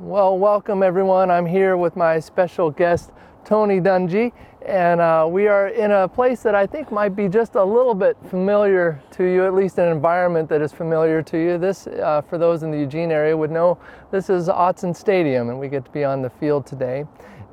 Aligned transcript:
Well, 0.00 0.38
welcome 0.38 0.82
everyone. 0.82 1.30
I'm 1.30 1.44
here 1.44 1.76
with 1.76 1.96
my 1.96 2.18
special 2.18 2.70
guest, 2.70 3.10
Tony 3.44 3.78
Dungy, 3.78 4.32
and 4.64 5.02
uh, 5.02 5.28
we 5.28 5.48
are 5.48 5.68
in 5.68 5.90
a 5.90 6.08
place 6.08 6.42
that 6.44 6.54
I 6.54 6.66
think 6.66 6.90
might 6.90 7.14
be 7.14 7.28
just 7.28 7.56
a 7.56 7.62
little 7.62 7.94
bit 7.94 8.16
familiar 8.30 9.02
to 9.10 9.24
you, 9.24 9.44
at 9.44 9.52
least 9.52 9.76
an 9.76 9.88
environment 9.88 10.48
that 10.48 10.62
is 10.62 10.72
familiar 10.72 11.20
to 11.24 11.36
you. 11.36 11.58
This, 11.58 11.86
uh, 11.88 12.22
for 12.22 12.38
those 12.38 12.62
in 12.62 12.70
the 12.70 12.78
Eugene 12.78 13.12
area, 13.12 13.36
would 13.36 13.50
know 13.50 13.76
this 14.10 14.30
is 14.30 14.48
Autzen 14.48 14.96
Stadium, 14.96 15.50
and 15.50 15.60
we 15.60 15.68
get 15.68 15.84
to 15.84 15.90
be 15.90 16.04
on 16.04 16.22
the 16.22 16.30
field 16.30 16.64
today. 16.64 17.04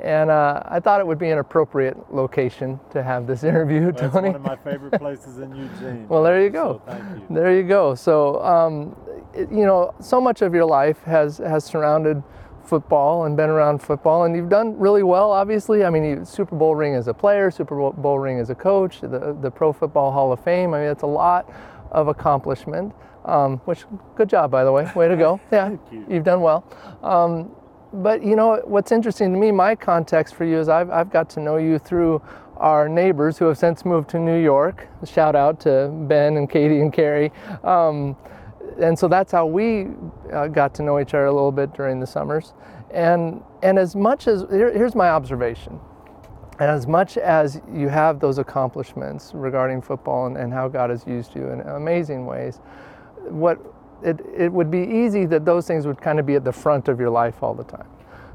And 0.02 0.30
uh, 0.30 0.64
I 0.66 0.80
thought 0.80 1.02
it 1.02 1.08
would 1.08 1.20
be 1.20 1.30
an 1.30 1.40
appropriate 1.40 1.98
location 2.14 2.80
to 2.92 3.04
have 3.04 3.28
this 3.28 3.44
interview, 3.52 3.92
Tony. 3.92 4.02
That's 4.02 4.14
one 4.14 4.36
of 4.36 4.42
my 4.42 4.56
favorite 4.56 4.98
places 5.00 5.40
in 5.40 5.54
Eugene. 5.56 6.08
Well, 6.08 6.24
there 6.24 6.42
you 6.42 6.50
go. 6.50 6.82
So 6.86 6.92
thank 6.94 7.04
you. 7.30 7.36
There 7.36 7.56
you 7.56 7.64
go. 7.64 7.96
So, 7.96 8.42
um, 8.44 8.96
it- 9.34 9.52
you 9.52 9.66
know, 9.66 9.94
so 10.00 10.22
much 10.22 10.42
of 10.42 10.54
your 10.54 10.66
life 10.66 11.04
has 11.04 11.38
has 11.40 11.64
surrounded 11.66 12.24
football 12.64 13.26
and 13.26 13.36
been 13.36 13.50
around 13.50 13.80
football, 13.82 14.24
and 14.26 14.36
you've 14.36 14.50
done 14.50 14.78
really 14.78 15.04
well. 15.04 15.32
Obviously, 15.32 15.84
I 15.84 15.90
mean, 15.90 16.04
you 16.04 16.24
Super 16.26 16.56
Bowl 16.56 16.76
ring 16.76 16.93
as 16.96 17.07
a 17.07 17.14
player, 17.14 17.50
Super 17.52 17.76
Bowl- 17.76 17.93
Bowl 17.93 18.20
ring 18.20 18.40
as 18.40 18.50
a 18.50 18.56
coach, 18.56 19.02
the 19.02 19.36
the 19.42 19.52
Pro 19.52 19.74
Football 19.74 20.12
Hall 20.12 20.32
of 20.32 20.40
Fame. 20.43 20.74
I 20.74 20.79
mean, 20.82 20.90
it's 20.90 21.04
a 21.04 21.07
lot 21.07 21.52
of 21.92 22.07
accomplishment. 22.07 22.93
Um, 23.26 23.57
which, 23.66 23.84
good 24.16 24.29
job, 24.29 24.50
by 24.50 24.64
the 24.64 24.71
way. 24.71 24.90
Way 24.96 25.07
to 25.10 25.18
go. 25.18 25.40
Yeah, 25.52 25.68
Thank 25.70 25.82
you. 25.92 26.06
you've 26.10 26.24
done 26.24 26.42
well. 26.42 26.64
Um, 27.04 27.52
but 27.93 28.24
you 28.24 28.36
know 28.36 28.61
what's 28.66 28.92
interesting 28.92 29.34
to 29.34 29.39
me, 29.39 29.52
my 29.52 29.75
context 29.75 30.36
for 30.36 30.46
you 30.46 30.60
is 30.60 30.70
I've, 30.70 30.89
I've 30.89 31.11
got 31.11 31.29
to 31.32 31.39
know 31.39 31.57
you 31.57 31.79
through 31.79 32.22
our 32.58 32.89
neighbors 32.89 33.38
who 33.38 33.45
have 33.45 33.58
since 33.58 33.86
moved 33.86 34.09
to 34.09 34.20
New 34.20 34.42
York. 34.42 34.88
Shout 35.06 35.36
out 35.36 35.59
to 35.62 35.89
Ben 36.08 36.38
and 36.38 36.50
Katie 36.50 36.81
and 36.81 36.92
Carrie. 36.92 37.31
Um, 37.64 38.16
and 38.80 38.98
so 38.98 39.08
that's 39.08 39.31
how 39.31 39.45
we 39.45 39.88
uh, 40.31 40.48
got 40.48 40.73
to 40.75 40.84
know 40.84 41.00
each 41.00 41.14
other 41.14 41.25
a 41.25 41.34
little 41.34 41.52
bit 41.52 41.73
during 41.73 42.00
the 42.00 42.08
summers. 42.08 42.53
And 42.92 43.44
and 43.62 43.78
as 43.78 43.95
much 43.95 44.28
as 44.28 44.45
here, 44.50 44.72
here's 44.72 44.95
my 44.95 45.09
observation. 45.09 45.80
And 46.60 46.70
as 46.70 46.88
much 46.88 47.17
as 47.17 47.62
you 47.73 47.88
have 47.88 48.20
those 48.20 48.38
accomplishments 48.38 49.32
regarding 49.34 49.82
football 49.82 50.28
and, 50.28 50.36
and 50.38 50.52
how 50.52 50.67
God 50.67 50.90
has 50.90 51.08
used 51.08 51.34
you 51.34 51.50
in 51.50 51.62
amazing 51.62 52.26
ways, 52.26 52.60
what 53.30 53.60
it, 54.03 54.19
it 54.36 54.52
would 54.52 54.72
be 54.72 54.80
easy 54.80 55.25
that 55.25 55.45
those 55.45 55.67
things 55.67 55.86
would 55.88 56.02
kind 56.02 56.19
of 56.19 56.25
be 56.25 56.36
at 56.36 56.44
the 56.44 56.53
front 56.53 56.88
of 56.88 57.00
your 57.00 57.09
life 57.09 57.42
all 57.44 57.53
the 57.53 57.64
time. 57.64 57.88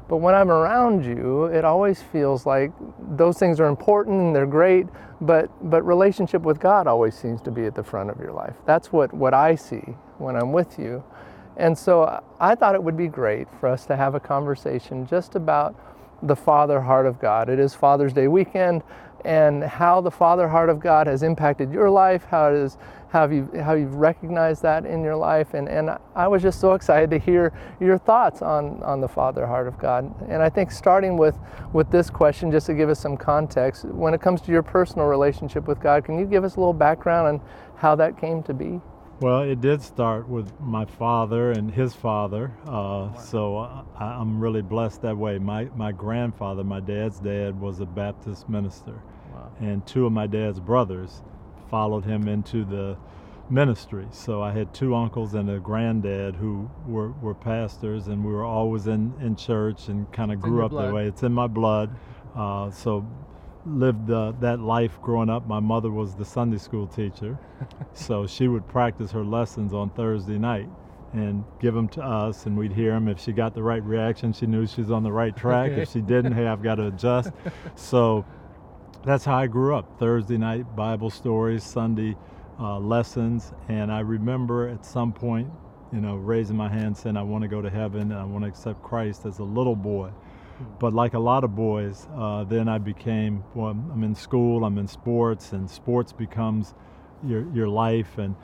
But 0.07 0.17
when 0.17 0.35
I'm 0.35 0.51
around 0.51 1.03
you, 1.03 1.45
it 1.45 1.65
always 1.65 2.01
feels 2.01 2.45
like 2.45 2.71
those 2.99 3.39
things 3.39 3.59
are 3.59 3.67
important 3.67 4.21
and 4.21 4.35
they're 4.35 4.45
great, 4.45 4.85
but 5.21 5.49
but 5.69 5.81
relationship 5.81 6.43
with 6.43 6.59
God 6.59 6.85
always 6.85 7.15
seems 7.15 7.41
to 7.41 7.51
be 7.51 7.65
at 7.65 7.73
the 7.73 7.83
front 7.83 8.11
of 8.11 8.19
your 8.19 8.31
life. 8.31 8.53
That's 8.65 8.91
what, 8.91 9.13
what 9.13 9.33
I 9.33 9.55
see 9.55 9.95
when 10.19 10.35
I'm 10.35 10.51
with 10.51 10.77
you. 10.77 11.03
And 11.57 11.75
so 11.77 12.21
I 12.39 12.53
thought 12.53 12.75
it 12.75 12.83
would 12.83 12.97
be 12.97 13.07
great 13.07 13.47
for 13.59 13.67
us 13.67 13.85
to 13.87 13.95
have 13.95 14.13
a 14.13 14.19
conversation 14.19 15.07
just 15.07 15.35
about 15.35 15.75
the 16.21 16.35
Father 16.35 16.81
heart 16.81 17.05
of 17.05 17.19
God. 17.19 17.49
It 17.49 17.59
is 17.59 17.73
Father's 17.73 18.13
Day 18.13 18.27
weekend, 18.27 18.83
and 19.23 19.63
how 19.63 20.01
the 20.01 20.11
Father 20.11 20.47
heart 20.47 20.69
of 20.69 20.79
God 20.79 21.07
has 21.07 21.23
impacted 21.23 21.71
your 21.71 21.89
life, 21.89 22.25
how 22.25 22.49
it 22.49 22.55
is, 22.55 22.77
how 23.15 23.29
you 23.29 23.49
how 23.63 23.75
you've 23.75 23.95
recognized 23.95 24.61
that 24.63 24.85
in 24.85 25.01
your 25.01 25.15
life, 25.15 25.53
and 25.53 25.69
and 25.69 25.89
I 26.15 26.27
was 26.27 26.41
just 26.41 26.59
so 26.59 26.73
excited 26.73 27.09
to 27.11 27.17
hear 27.17 27.53
your 27.79 27.97
thoughts 27.97 28.41
on 28.41 28.83
on 28.83 28.99
the 28.99 29.07
Father 29.07 29.47
heart 29.47 29.69
of 29.69 29.77
God. 29.77 30.13
And 30.27 30.43
I 30.43 30.49
think 30.49 30.69
starting 30.69 31.15
with 31.15 31.37
with 31.71 31.89
this 31.91 32.09
question, 32.09 32.51
just 32.51 32.65
to 32.65 32.73
give 32.73 32.89
us 32.89 32.99
some 32.99 33.15
context, 33.15 33.85
when 33.85 34.13
it 34.13 34.19
comes 34.19 34.41
to 34.41 34.51
your 34.51 34.63
personal 34.63 35.07
relationship 35.07 35.65
with 35.65 35.79
God, 35.79 36.03
can 36.03 36.19
you 36.19 36.25
give 36.25 36.43
us 36.43 36.57
a 36.57 36.59
little 36.59 36.73
background 36.73 37.25
on 37.29 37.41
how 37.77 37.95
that 37.95 38.17
came 38.19 38.43
to 38.43 38.53
be? 38.53 38.81
Well, 39.21 39.43
it 39.43 39.61
did 39.61 39.81
start 39.81 40.27
with 40.27 40.51
my 40.59 40.83
father 40.83 41.51
and 41.53 41.71
his 41.71 41.93
father, 41.93 42.51
uh, 42.67 43.13
so 43.17 43.59
I, 43.97 44.03
I'm 44.03 44.41
really 44.41 44.61
blessed 44.61 45.03
that 45.03 45.15
way. 45.17 45.39
My 45.39 45.69
my 45.73 45.93
grandfather, 45.93 46.65
my 46.65 46.81
dad's 46.81 47.19
dad, 47.21 47.57
was 47.61 47.79
a 47.79 47.85
Baptist 47.85 48.49
minister, 48.49 48.95
Wow. 49.33 49.51
and 49.61 49.87
two 49.87 50.05
of 50.05 50.11
my 50.11 50.27
dad's 50.27 50.59
brothers 50.59 51.23
followed 51.69 52.05
him 52.05 52.27
into 52.27 52.63
the 52.65 52.97
ministry. 53.49 54.07
So 54.11 54.41
I 54.41 54.51
had 54.51 54.73
two 54.73 54.95
uncles 54.95 55.33
and 55.33 55.49
a 55.49 55.59
granddad 55.59 56.35
who 56.35 56.69
were, 56.87 57.11
were 57.13 57.35
pastors, 57.35 58.07
and 58.07 58.23
we 58.23 58.31
were 58.31 58.43
always 58.43 58.87
in, 58.87 59.13
in 59.21 59.35
church 59.35 59.87
and 59.87 60.11
kind 60.11 60.31
of 60.31 60.39
grew 60.39 60.65
up 60.65 60.71
blood. 60.71 60.87
that 60.87 60.93
way. 60.93 61.07
It's 61.07 61.23
in 61.23 61.33
my 61.33 61.47
blood. 61.47 61.95
Uh, 62.35 62.69
so 62.71 63.05
lived 63.65 64.11
uh, 64.11 64.33
that 64.39 64.59
life 64.59 64.99
growing 65.01 65.29
up. 65.29 65.47
My 65.47 65.59
mother 65.59 65.91
was 65.91 66.15
the 66.15 66.25
Sunday 66.25 66.57
school 66.57 66.87
teacher, 66.87 67.37
so 67.93 68.27
she 68.27 68.47
would 68.47 68.67
practice 68.67 69.11
her 69.11 69.23
lessons 69.23 69.73
on 69.73 69.89
Thursday 69.91 70.37
night 70.37 70.69
and 71.13 71.45
give 71.61 71.73
them 71.73 71.87
to 71.87 72.03
us, 72.03 72.45
and 72.45 72.57
we'd 72.57 72.73
hear 72.73 72.91
them. 72.91 73.07
If 73.07 73.19
she 73.19 73.31
got 73.31 73.53
the 73.53 73.63
right 73.63 73.83
reaction, 73.83 74.33
she 74.33 74.45
knew 74.47 74.67
she 74.67 74.81
was 74.81 74.91
on 74.91 75.01
the 75.01 75.11
right 75.11 75.35
track. 75.35 75.71
Okay. 75.71 75.81
If 75.83 75.91
she 75.91 76.01
didn't, 76.01 76.33
hey, 76.33 76.45
I've 76.45 76.61
got 76.61 76.75
to 76.75 76.87
adjust. 76.87 77.31
So 77.75 78.25
that's 79.05 79.23
how 79.23 79.35
I 79.37 79.45
grew 79.47 79.75
up. 79.75 79.99
Thursday 79.99 80.37
night 80.37 80.75
Bible 80.75 81.11
stories, 81.11 81.63
Sunday 81.63 82.17
uh, 82.59 82.79
lessons, 82.79 83.53
and 83.69 83.91
I 83.91 83.99
remember 83.99 84.67
at 84.67 84.83
some 84.83 85.13
point, 85.13 85.47
you 85.93 86.01
know, 86.01 86.15
raising 86.15 86.57
my 86.57 86.69
hand 86.69 86.97
saying 86.97 87.15
I 87.15 87.21
want 87.21 87.43
to 87.43 87.47
go 87.47 87.61
to 87.61 87.69
heaven 87.69 88.11
and 88.11 88.13
I 88.13 88.23
want 88.23 88.43
to 88.43 88.49
accept 88.49 88.81
Christ 88.81 89.25
as 89.25 89.37
a 89.37 89.43
little 89.43 89.75
boy. 89.75 90.09
But 90.79 90.93
like 90.93 91.13
a 91.13 91.19
lot 91.19 91.43
of 91.43 91.55
boys, 91.55 92.07
uh, 92.15 92.45
then 92.45 92.67
I 92.67 92.79
became. 92.79 93.43
Well, 93.53 93.69
I'm 93.69 94.03
in 94.03 94.15
school, 94.15 94.65
I'm 94.65 94.77
in 94.77 94.87
sports, 94.87 95.51
and 95.51 95.69
sports 95.69 96.11
becomes 96.11 96.73
your 97.23 97.45
your 97.53 97.67
life, 97.67 98.17
and 98.17 98.35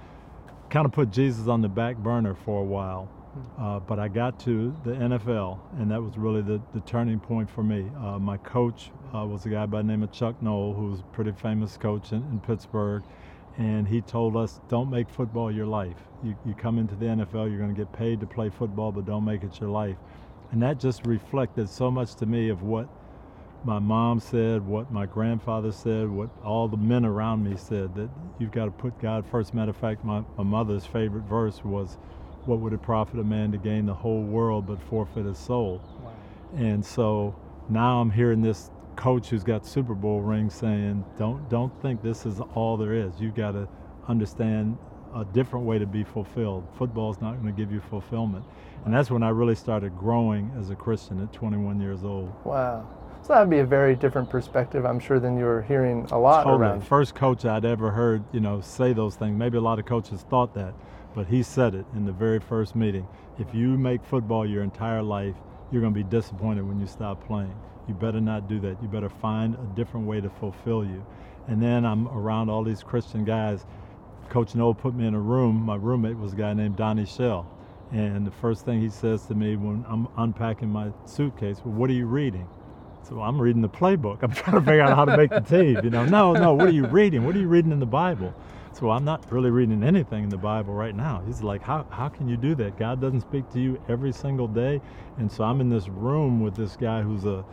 kind 0.70 0.86
of 0.86 0.92
put 0.92 1.10
Jesus 1.10 1.48
on 1.48 1.62
the 1.62 1.70
back 1.70 1.98
burner 1.98 2.36
for 2.36 2.60
a 2.60 2.64
while. 2.64 3.10
Uh, 3.58 3.80
but 3.80 4.00
I 4.00 4.08
got 4.08 4.40
to 4.42 4.76
the 4.84 4.92
NFL, 4.92 5.60
and 5.80 5.90
that 5.92 6.02
was 6.02 6.18
really 6.18 6.42
the, 6.42 6.62
the 6.74 6.82
turning 6.82 7.20
point 7.20 7.50
for 7.50 7.64
me. 7.64 7.90
Uh, 8.00 8.20
my 8.20 8.38
coach 8.38 8.92
uh, 9.16 9.26
was 9.26 9.46
a 9.46 9.50
guy 9.50 9.66
by 9.66 9.80
the 9.80 9.88
name 9.88 10.04
of 10.04 10.12
Chuck 10.12 10.42
Noll, 10.42 10.74
who 10.74 10.88
was 10.92 11.00
a 11.00 11.04
pretty 11.04 11.32
famous 11.32 11.78
coach 11.78 12.12
in, 12.12 12.18
in 12.32 12.40
Pittsburgh, 12.42 13.04
and 13.58 13.88
he 13.88 14.02
told 14.02 14.36
us, 14.36 14.60
"Don't 14.70 14.90
make 14.90 15.10
football 15.10 15.52
your 15.52 15.66
life. 15.66 15.98
You, 16.24 16.36
you 16.46 16.54
come 16.56 16.78
into 16.78 16.96
the 16.96 17.06
NFL, 17.06 17.50
you're 17.50 17.60
going 17.60 17.74
to 17.74 17.80
get 17.80 17.92
paid 17.94 18.20
to 18.20 18.28
play 18.28 18.50
football, 18.50 18.92
but 18.92 19.06
don't 19.06 19.26
make 19.26 19.44
it 19.44 19.60
your 19.60 19.70
life." 19.70 19.98
And 20.52 20.62
that 20.64 20.80
just 20.80 21.06
reflected 21.06 21.70
so 21.70 21.90
much 21.90 22.16
to 22.16 22.26
me 22.26 22.50
of 22.50 22.64
what 22.64 22.90
my 23.64 23.80
mom 23.80 24.20
said, 24.20 24.66
what 24.66 24.92
my 24.92 25.06
grandfather 25.06 25.72
said, 25.72 26.10
what 26.10 26.30
all 26.44 26.68
the 26.68 26.78
men 26.78 27.06
around 27.06 27.44
me 27.44 27.56
said 27.56 27.96
that 27.96 28.10
you've 28.40 28.52
got 28.52 28.66
to 28.66 28.72
put 28.72 29.00
God 29.00 29.26
first. 29.26 29.54
Matter 29.54 29.70
of 29.70 29.78
fact, 29.78 30.04
my, 30.04 30.24
my 30.38 30.44
mother's 30.44 30.86
favorite 30.86 31.24
verse 31.24 31.64
was, 31.64 31.98
What 32.46 32.60
would 32.60 32.74
it 32.74 32.82
profit 32.82 33.20
a 33.20 33.24
man 33.24 33.52
to 33.52 33.58
gain 33.58 33.86
the 33.86 33.94
whole 33.94 34.24
world 34.24 34.68
but 34.68 34.82
forfeit 34.82 35.26
his 35.26 35.38
soul? 35.38 35.82
Wow. 36.04 36.12
And 36.56 36.86
so 36.86 37.36
now 37.70 38.02
I'm 38.02 38.12
hearing 38.12 38.42
this 38.42 38.72
coach 38.96 39.30
who's 39.30 39.44
got 39.44 39.66
Super 39.66 39.94
Bowl 39.94 40.22
rings 40.22 40.54
saying, 40.54 41.06
Don't 41.18 41.50
don't 41.50 41.72
think 41.82 42.02
this 42.02 42.26
is 42.26 42.40
all 42.56 42.78
there 42.78 42.94
is. 42.94 43.14
You've 43.20 43.36
got 43.36 43.52
to 43.52 43.68
understand 44.08 44.78
a 45.16 45.26
different 45.26 45.66
way 45.66 45.78
to 45.78 45.86
be 45.86 46.04
fulfilled. 46.04 46.68
Football's 46.78 47.20
not 47.22 47.34
going 47.34 47.54
to 47.54 47.60
give 47.60 47.72
you 47.72 47.82
fulfillment. 47.82 48.46
And 48.86 48.94
that's 48.94 49.12
when 49.12 49.24
I 49.24 49.30
really 49.30 49.56
started 49.56 49.98
growing 49.98 50.52
as 50.58 50.70
a 50.70 50.76
Christian 50.76 51.22
at 51.22 51.32
21 51.34 51.80
years 51.82 52.04
old. 52.04 52.34
Wow. 52.46 52.88
So 53.22 53.34
that 53.34 53.42
would 53.42 53.50
be 53.50 53.60
a 53.60 53.66
very 53.66 53.96
different 53.96 54.30
perspective, 54.30 54.84
I'm 54.84 55.00
sure, 55.00 55.20
than 55.20 55.38
you 55.38 55.46
were 55.46 55.62
hearing 55.62 56.08
a 56.12 56.18
lot 56.18 56.44
Totally. 56.44 56.62
around. 56.62 56.82
First 56.82 57.14
coach 57.14 57.46
I'd 57.46 57.66
ever 57.66 57.92
heard, 57.92 58.24
you 58.32 58.40
know, 58.40 58.62
say 58.62 58.94
those 58.94 59.16
things. 59.16 59.38
Maybe 59.38 59.58
a 59.58 59.62
lot 59.62 59.78
of 59.78 59.86
coaches 59.86 60.26
thought 60.30 60.56
that, 60.56 60.74
but 61.14 61.28
he 61.28 61.44
said 61.44 61.76
it 61.76 61.86
in 61.96 62.06
the 62.06 62.12
very 62.12 62.40
first 62.40 62.76
meeting. 62.76 63.08
If 63.40 63.54
you 63.54 63.78
make 63.78 64.04
football 64.04 64.46
your 64.46 64.64
entire 64.64 65.02
life, 65.02 65.36
you're 65.72 65.82
going 65.82 65.94
to 65.94 66.04
be 66.04 66.10
disappointed 66.10 66.68
when 66.68 66.80
you 66.80 66.88
stop 66.88 67.26
playing. 67.26 67.56
You 67.88 67.94
better 67.94 68.22
not 68.22 68.48
do 68.48 68.60
that. 68.62 68.82
You 68.82 68.88
better 68.88 69.10
find 69.10 69.56
a 69.56 69.76
different 69.76 70.06
way 70.06 70.22
to 70.22 70.30
fulfill 70.30 70.84
you. 70.84 71.06
And 71.48 71.62
then 71.62 71.86
I'm 71.86 72.08
around 72.10 72.50
all 72.50 72.64
these 72.64 72.84
Christian 72.84 73.26
guys. 73.26 73.66
Coach 74.30 74.56
Noll 74.56 74.74
put 74.74 74.94
me 74.94 75.08
in 75.08 75.14
a 75.14 75.20
room. 75.20 75.56
My 75.56 75.76
roommate 75.76 76.18
was 76.18 76.34
a 76.34 76.36
guy 76.36 76.54
named 76.54 76.78
Donnie 76.78 77.06
Shell. 77.06 77.48
And 77.92 78.26
the 78.26 78.32
first 78.32 78.64
thing 78.64 78.80
he 78.80 78.90
says 78.90 79.26
to 79.26 79.36
me 79.36 79.58
when 79.58 79.84
I'm 79.90 80.08
unpacking 80.18 80.70
my 80.70 80.92
suitcase, 81.06 81.62
well, 81.66 81.74
what 81.74 81.90
are 81.90 81.94
you 81.94 82.06
reading? 82.06 82.48
So 83.04 83.20
I'm 83.20 83.42
reading 83.42 83.62
the 83.62 83.70
playbook. 83.70 84.24
I'm 84.24 84.32
trying 84.32 84.56
to 84.56 84.62
figure 84.62 84.82
out 84.82 84.96
how 84.96 85.06
to 85.06 85.18
make 85.18 85.32
the 85.32 85.42
team. 85.42 85.84
You 85.84 85.90
know, 85.90 86.06
no, 86.18 86.34
no. 86.34 86.54
What 86.54 86.68
are 86.68 86.72
you 86.74 86.86
reading? 86.86 87.26
What 87.26 87.36
are 87.36 87.40
you 87.40 87.48
reading 87.48 87.72
in 87.72 87.80
the 87.80 87.86
Bible? 87.86 88.34
So 88.74 88.90
I'm 88.90 89.04
not 89.06 89.30
really 89.32 89.50
reading 89.52 89.84
anything 89.84 90.24
in 90.24 90.30
the 90.30 90.38
Bible 90.38 90.74
right 90.74 90.96
now. 90.96 91.22
He's 91.26 91.42
like, 91.42 91.62
how 91.62 91.86
how 91.90 92.10
can 92.10 92.28
you 92.28 92.38
do 92.38 92.56
that? 92.56 92.78
God 92.78 93.02
doesn't 93.02 93.22
speak 93.22 93.50
to 93.52 93.60
you 93.60 93.82
every 93.90 94.12
single 94.12 94.48
day. 94.48 94.82
And 95.18 95.32
so 95.32 95.44
I'm 95.44 95.62
in 95.62 95.70
this 95.70 95.88
room 95.90 96.40
with 96.42 96.56
this 96.56 96.76
guy 96.76 97.02
who's 97.02 97.26
a 97.26 97.46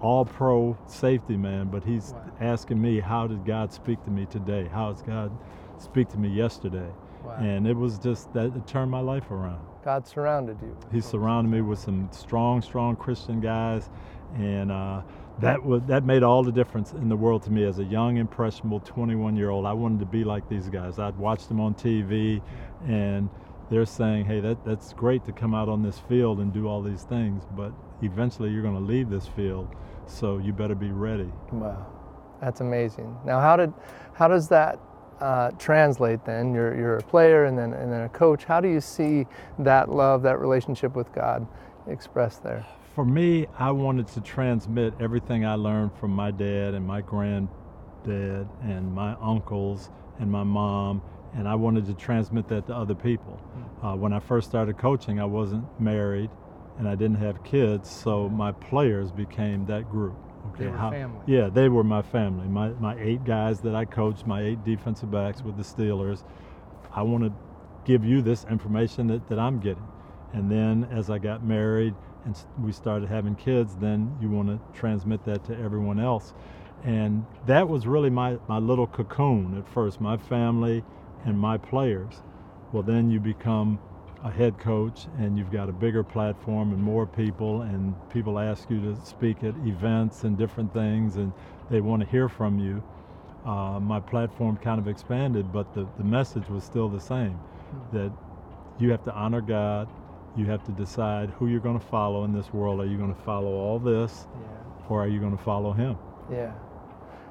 all 0.00 0.24
pro 0.24 0.76
safety 0.86 1.36
man, 1.36 1.68
but 1.68 1.84
he's 1.84 2.12
Wow. 2.12 2.22
asking 2.40 2.80
me, 2.80 3.00
how 3.00 3.26
did 3.26 3.44
God 3.44 3.72
speak 3.72 4.02
to 4.04 4.10
me 4.10 4.26
today? 4.26 4.66
How 4.72 4.92
does 4.92 5.02
God 5.02 5.30
speak 5.78 6.08
to 6.10 6.18
me 6.18 6.28
yesterday? 6.28 6.90
Wow. 7.24 7.36
And 7.38 7.66
it 7.66 7.76
was 7.76 7.98
just 7.98 8.32
that 8.32 8.46
it 8.46 8.66
turned 8.66 8.90
my 8.90 9.00
life 9.00 9.30
around 9.30 9.60
God 9.84 10.06
surrounded 10.06 10.58
you. 10.62 10.76
he 10.92 11.00
surrounded 11.00 11.50
me 11.50 11.60
with 11.60 11.78
some 11.78 12.08
strong, 12.12 12.62
strong 12.62 12.96
Christian 12.96 13.40
guys, 13.40 13.90
and 14.36 14.70
uh, 14.72 15.02
that 15.40 15.64
was 15.64 15.82
that 15.86 16.04
made 16.04 16.22
all 16.22 16.42
the 16.42 16.52
difference 16.52 16.92
in 16.92 17.08
the 17.08 17.16
world 17.16 17.42
to 17.44 17.50
me 17.50 17.64
as 17.64 17.78
a 17.78 17.84
young, 17.84 18.18
impressionable 18.18 18.80
21 18.80 19.36
year 19.36 19.50
old. 19.50 19.66
I 19.66 19.72
wanted 19.72 20.00
to 20.00 20.06
be 20.06 20.24
like 20.24 20.48
these 20.48 20.68
guys. 20.68 20.98
I'd 20.98 21.16
watched 21.16 21.48
them 21.48 21.60
on 21.60 21.74
TV, 21.74 22.42
and 22.86 23.28
they're 23.70 23.86
saying, 23.86 24.26
hey, 24.26 24.40
that, 24.40 24.64
that's 24.64 24.92
great 24.92 25.24
to 25.24 25.32
come 25.32 25.54
out 25.54 25.68
on 25.68 25.82
this 25.82 25.98
field 26.00 26.40
and 26.40 26.52
do 26.52 26.68
all 26.68 26.82
these 26.82 27.04
things, 27.04 27.42
but 27.56 27.72
eventually 28.02 28.50
you're 28.50 28.62
going 28.62 28.74
to 28.74 28.80
leave 28.80 29.08
this 29.08 29.26
field, 29.28 29.74
so 30.06 30.38
you 30.38 30.52
better 30.52 30.74
be 30.74 30.90
ready. 30.90 31.32
Wow, 31.50 31.86
that's 32.40 32.60
amazing. 32.60 33.16
Now, 33.24 33.40
how 33.40 33.56
did 33.56 33.72
how 34.12 34.28
does 34.28 34.48
that 34.48 34.78
uh, 35.20 35.52
translate 35.52 36.24
then? 36.26 36.52
You're, 36.52 36.76
you're 36.76 36.96
a 36.98 37.02
player 37.02 37.46
and 37.46 37.56
then 37.56 37.72
and 37.72 37.90
then 37.90 38.02
a 38.02 38.08
coach. 38.10 38.44
How 38.44 38.60
do 38.60 38.68
you 38.68 38.80
see 38.80 39.26
that 39.60 39.88
love, 39.88 40.22
that 40.22 40.38
relationship 40.38 40.94
with 40.94 41.12
God, 41.14 41.46
expressed 41.86 42.42
there? 42.42 42.66
For 42.94 43.04
me, 43.06 43.46
I 43.58 43.70
wanted 43.70 44.08
to 44.08 44.20
transmit 44.20 44.92
everything 45.00 45.46
I 45.46 45.54
learned 45.54 45.94
from 45.94 46.10
my 46.10 46.30
dad 46.30 46.74
and 46.74 46.86
my 46.86 47.00
granddad 47.00 47.48
and 48.04 48.94
my 48.94 49.14
uncles 49.14 49.90
and 50.18 50.30
my 50.30 50.42
mom 50.42 51.00
and 51.34 51.48
I 51.48 51.54
wanted 51.54 51.86
to 51.86 51.94
transmit 51.94 52.48
that 52.48 52.66
to 52.66 52.76
other 52.76 52.94
people. 52.94 53.32
Hmm. 53.32 53.86
Uh, 53.86 53.96
when 53.96 54.12
I 54.12 54.20
first 54.20 54.48
started 54.48 54.76
coaching, 54.76 55.18
I 55.20 55.24
wasn't 55.24 55.64
married 55.80 56.30
and 56.78 56.86
I 56.86 56.94
didn't 56.94 57.16
have 57.16 57.42
kids, 57.42 57.88
so 57.90 58.28
my 58.28 58.52
players 58.52 59.10
became 59.10 59.64
that 59.66 59.88
group. 59.90 60.16
Okay, 60.48 60.64
they 60.64 60.70
How, 60.70 60.90
family. 60.90 61.20
Yeah, 61.26 61.48
they 61.48 61.68
were 61.68 61.84
my 61.84 62.02
family. 62.02 62.48
My 62.48 62.70
my 62.70 62.98
eight 63.00 63.24
guys 63.24 63.60
that 63.60 63.74
I 63.74 63.84
coached, 63.84 64.26
my 64.26 64.42
eight 64.42 64.64
defensive 64.64 65.10
backs 65.10 65.42
with 65.42 65.56
the 65.56 65.62
Steelers. 65.62 66.24
I 66.92 67.02
want 67.02 67.24
to 67.24 67.32
give 67.84 68.04
you 68.04 68.20
this 68.20 68.44
information 68.44 69.06
that, 69.08 69.28
that 69.28 69.38
I'm 69.38 69.60
getting. 69.60 69.86
And 70.32 70.50
then 70.50 70.88
as 70.90 71.10
I 71.10 71.18
got 71.18 71.42
married 71.44 71.94
and 72.24 72.36
we 72.60 72.72
started 72.72 73.08
having 73.08 73.34
kids, 73.34 73.76
then 73.76 74.16
you 74.20 74.28
want 74.30 74.48
to 74.48 74.78
transmit 74.78 75.24
that 75.24 75.44
to 75.46 75.58
everyone 75.58 75.98
else. 75.98 76.34
And 76.84 77.24
that 77.46 77.68
was 77.68 77.86
really 77.86 78.10
my, 78.10 78.38
my 78.48 78.58
little 78.58 78.86
cocoon 78.86 79.56
at 79.56 79.68
first, 79.68 80.00
my 80.00 80.16
family 80.16 80.84
and 81.24 81.38
my 81.38 81.56
players. 81.58 82.22
Well, 82.72 82.82
then 82.82 83.10
you 83.10 83.20
become 83.20 83.78
a 84.24 84.30
head 84.30 84.58
coach 84.58 85.06
and 85.18 85.36
you've 85.36 85.50
got 85.50 85.68
a 85.68 85.72
bigger 85.72 86.02
platform 86.02 86.72
and 86.72 86.82
more 86.82 87.06
people, 87.06 87.62
and 87.62 87.94
people 88.10 88.38
ask 88.38 88.70
you 88.70 88.80
to 88.80 89.04
speak 89.04 89.42
at 89.42 89.54
events 89.66 90.24
and 90.24 90.38
different 90.38 90.72
things, 90.72 91.16
and 91.16 91.32
they 91.70 91.80
want 91.80 92.02
to 92.02 92.08
hear 92.08 92.28
from 92.28 92.58
you. 92.58 92.82
Uh, 93.44 93.80
my 93.80 93.98
platform 93.98 94.56
kind 94.56 94.78
of 94.78 94.86
expanded, 94.86 95.52
but 95.52 95.74
the, 95.74 95.86
the 95.98 96.04
message 96.04 96.48
was 96.48 96.62
still 96.62 96.88
the 96.88 97.00
same 97.00 97.32
hmm. 97.32 97.96
that 97.96 98.12
you 98.78 98.90
have 98.90 99.02
to 99.04 99.12
honor 99.12 99.40
God. 99.40 99.88
You 100.36 100.46
have 100.46 100.64
to 100.64 100.72
decide 100.72 101.30
who 101.30 101.48
you're 101.48 101.60
going 101.60 101.78
to 101.78 101.86
follow 101.86 102.24
in 102.24 102.32
this 102.32 102.52
world. 102.52 102.80
Are 102.80 102.86
you 102.86 102.96
going 102.96 103.14
to 103.14 103.20
follow 103.22 103.52
all 103.52 103.78
this, 103.78 104.26
yeah. 104.40 104.88
or 104.88 105.04
are 105.04 105.08
you 105.08 105.20
going 105.20 105.36
to 105.36 105.42
follow 105.42 105.72
Him? 105.72 105.96
Yeah. 106.30 106.52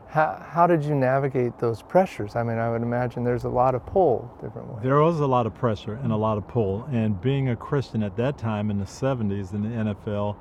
How, 0.07 0.45
how 0.45 0.67
did 0.67 0.83
you 0.83 0.93
navigate 0.93 1.57
those 1.57 1.81
pressures? 1.81 2.35
I 2.35 2.43
mean, 2.43 2.57
I 2.57 2.69
would 2.69 2.81
imagine 2.81 3.23
there's 3.23 3.45
a 3.45 3.49
lot 3.49 3.75
of 3.75 3.85
pull 3.85 4.29
different 4.41 4.67
ways. 4.67 4.83
There 4.83 4.99
was 4.99 5.21
a 5.21 5.25
lot 5.25 5.45
of 5.45 5.55
pressure 5.55 5.93
and 6.03 6.11
a 6.11 6.15
lot 6.17 6.37
of 6.37 6.45
pull. 6.49 6.85
And 6.91 7.19
being 7.21 7.47
a 7.49 7.55
Christian 7.55 8.03
at 8.03 8.17
that 8.17 8.37
time 8.37 8.69
in 8.69 8.77
the 8.77 8.85
70s 8.85 9.53
in 9.53 9.61
the 9.63 9.93
NFL, 9.93 10.35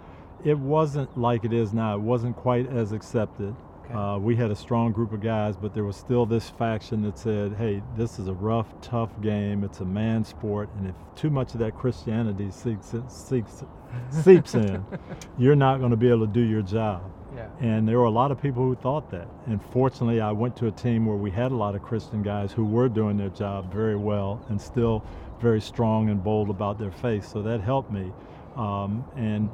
it 0.44 0.58
wasn't 0.58 1.16
like 1.16 1.44
it 1.44 1.52
is 1.52 1.72
now. 1.72 1.94
It 1.94 2.00
wasn't 2.00 2.34
quite 2.34 2.66
as 2.66 2.90
accepted. 2.90 3.54
Okay. 3.90 3.98
Uh, 3.98 4.18
we 4.18 4.36
had 4.36 4.50
a 4.50 4.56
strong 4.56 4.92
group 4.92 5.12
of 5.12 5.20
guys, 5.20 5.56
but 5.56 5.74
there 5.74 5.84
was 5.84 5.96
still 5.96 6.24
this 6.26 6.48
faction 6.50 7.02
that 7.02 7.18
said, 7.18 7.54
hey, 7.54 7.82
this 7.96 8.18
is 8.18 8.28
a 8.28 8.32
rough, 8.32 8.68
tough 8.80 9.10
game. 9.20 9.64
It's 9.64 9.80
a 9.80 9.84
man 9.84 10.24
sport. 10.24 10.68
And 10.78 10.88
if 10.88 10.94
too 11.16 11.30
much 11.30 11.54
of 11.54 11.60
that 11.60 11.74
Christianity 11.74 12.50
seeps, 12.50 12.94
seeps, 13.08 13.64
seeps 14.10 14.54
in, 14.54 14.84
you're 15.38 15.56
not 15.56 15.78
going 15.78 15.90
to 15.90 15.96
be 15.96 16.08
able 16.08 16.26
to 16.26 16.32
do 16.32 16.42
your 16.42 16.62
job. 16.62 17.10
Yeah. 17.34 17.48
And 17.60 17.88
there 17.88 17.98
were 17.98 18.06
a 18.06 18.10
lot 18.10 18.30
of 18.30 18.40
people 18.40 18.62
who 18.62 18.74
thought 18.74 19.10
that. 19.10 19.28
And 19.46 19.60
fortunately, 19.72 20.20
I 20.20 20.32
went 20.32 20.56
to 20.56 20.66
a 20.66 20.72
team 20.72 21.06
where 21.06 21.16
we 21.16 21.30
had 21.30 21.52
a 21.52 21.56
lot 21.56 21.74
of 21.74 21.82
Christian 21.82 22.22
guys 22.22 22.52
who 22.52 22.64
were 22.64 22.88
doing 22.88 23.16
their 23.16 23.28
job 23.30 23.72
very 23.72 23.96
well 23.96 24.44
and 24.48 24.60
still 24.60 25.04
very 25.40 25.60
strong 25.60 26.10
and 26.10 26.22
bold 26.22 26.50
about 26.50 26.78
their 26.78 26.90
faith. 26.90 27.26
So 27.26 27.42
that 27.42 27.60
helped 27.60 27.90
me. 27.90 28.12
Um, 28.56 29.04
and 29.16 29.48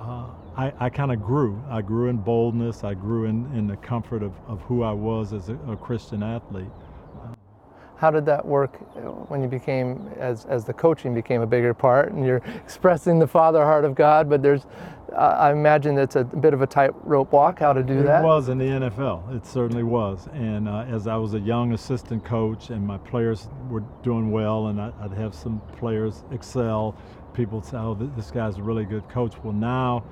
uh, 0.00 0.30
I, 0.60 0.74
I 0.78 0.90
kind 0.90 1.10
of 1.10 1.22
grew. 1.22 1.62
I 1.70 1.80
grew 1.80 2.10
in 2.10 2.18
boldness. 2.18 2.84
I 2.84 2.92
grew 2.92 3.24
in, 3.24 3.50
in 3.56 3.66
the 3.66 3.76
comfort 3.76 4.22
of, 4.22 4.34
of 4.46 4.60
who 4.62 4.82
I 4.82 4.92
was 4.92 5.32
as 5.32 5.48
a, 5.48 5.54
a 5.66 5.74
Christian 5.74 6.22
athlete. 6.22 6.68
How 7.96 8.10
did 8.10 8.26
that 8.26 8.44
work 8.44 8.76
when 9.30 9.40
you 9.40 9.48
became, 9.48 10.10
as, 10.18 10.44
as 10.46 10.66
the 10.66 10.74
coaching 10.74 11.14
became 11.14 11.40
a 11.40 11.46
bigger 11.46 11.72
part 11.72 12.12
and 12.12 12.26
you're 12.26 12.42
expressing 12.64 13.18
the 13.18 13.26
father 13.26 13.64
heart 13.64 13.86
of 13.86 13.94
God, 13.94 14.28
but 14.28 14.42
there's 14.42 14.66
I 15.16 15.50
imagine 15.50 15.98
it's 15.98 16.14
a 16.14 16.22
bit 16.22 16.54
of 16.54 16.62
a 16.62 16.68
tightrope 16.68 17.32
walk 17.32 17.58
how 17.58 17.72
to 17.72 17.82
do 17.82 17.98
it 17.98 18.02
that. 18.04 18.22
It 18.22 18.26
was 18.26 18.48
in 18.48 18.58
the 18.58 18.66
NFL. 18.66 19.34
It 19.34 19.44
certainly 19.44 19.82
was. 19.82 20.28
And 20.32 20.68
uh, 20.68 20.84
as 20.88 21.08
I 21.08 21.16
was 21.16 21.34
a 21.34 21.40
young 21.40 21.72
assistant 21.72 22.24
coach 22.24 22.70
and 22.70 22.86
my 22.86 22.96
players 22.98 23.48
were 23.68 23.82
doing 24.04 24.30
well, 24.30 24.68
and 24.68 24.80
I, 24.80 24.92
would 25.02 25.18
have 25.18 25.34
some 25.34 25.60
players 25.78 26.22
excel, 26.30 26.94
people 27.34 27.60
say, 27.60 27.76
"Oh, 27.76 27.94
this 27.94 28.30
guy's 28.30 28.58
a 28.58 28.62
really 28.62 28.84
good 28.84 29.08
coach." 29.08 29.34
Well, 29.42 29.52
now 29.52 30.04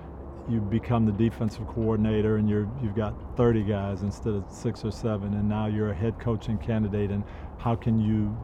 you 0.51 0.61
become 0.61 1.07
the 1.07 1.13
defensive 1.13 1.67
coordinator, 1.67 2.37
and 2.37 2.49
you're 2.49 2.69
you've 2.83 2.97
got 2.97 3.15
30 3.37 3.65
guys 3.65 4.03
instead 4.03 4.35
of 4.35 4.45
six 4.49 4.85
or 4.85 4.91
seven, 4.91 5.35
and 5.35 5.49
now 5.49 5.67
you're 5.67 5.91
a 5.91 5.95
head 5.95 6.19
coaching 6.19 6.59
candidate. 6.59 7.11
And 7.11 7.25
how 7.59 7.75
can 7.75 8.01
you 8.01 8.37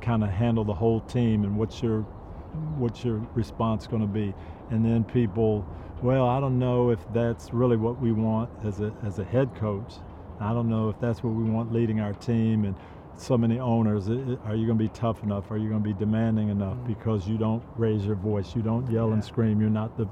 kind 0.00 0.22
of 0.24 0.30
handle 0.30 0.64
the 0.64 0.74
whole 0.74 1.00
team, 1.00 1.44
and 1.44 1.56
what's 1.56 1.82
your 1.82 2.02
what's 2.76 3.04
your 3.04 3.18
response 3.34 3.86
going 3.86 4.02
to 4.02 4.08
be? 4.08 4.34
And 4.70 4.84
then 4.84 5.04
people, 5.04 5.66
well, 6.02 6.26
I 6.26 6.40
don't 6.40 6.58
know 6.58 6.90
if 6.90 7.00
that's 7.12 7.52
really 7.52 7.76
what 7.76 8.00
we 8.00 8.12
want 8.12 8.50
as 8.64 8.80
a 8.80 8.92
as 9.04 9.18
a 9.18 9.24
head 9.24 9.54
coach. 9.56 9.94
I 10.40 10.52
don't 10.52 10.68
know 10.68 10.88
if 10.88 11.00
that's 11.00 11.22
what 11.22 11.34
we 11.34 11.44
want 11.44 11.72
leading 11.72 12.00
our 12.00 12.12
team 12.12 12.64
and 12.64 12.76
so 13.16 13.36
many 13.36 13.58
owners. 13.58 14.08
Are 14.08 14.54
you 14.54 14.66
going 14.66 14.78
to 14.78 14.84
be 14.84 14.88
tough 14.88 15.22
enough? 15.22 15.50
Are 15.50 15.58
you 15.58 15.68
going 15.68 15.82
to 15.82 15.88
be 15.88 15.94
demanding 15.94 16.48
enough? 16.48 16.76
Mm-hmm. 16.76 16.92
Because 16.92 17.28
you 17.28 17.36
don't 17.36 17.62
raise 17.76 18.04
your 18.04 18.14
voice, 18.14 18.54
you 18.54 18.62
don't 18.62 18.88
yell 18.90 19.08
yeah. 19.08 19.14
and 19.14 19.24
scream. 19.24 19.60
You're 19.60 19.70
not 19.70 19.96
the. 19.96 20.08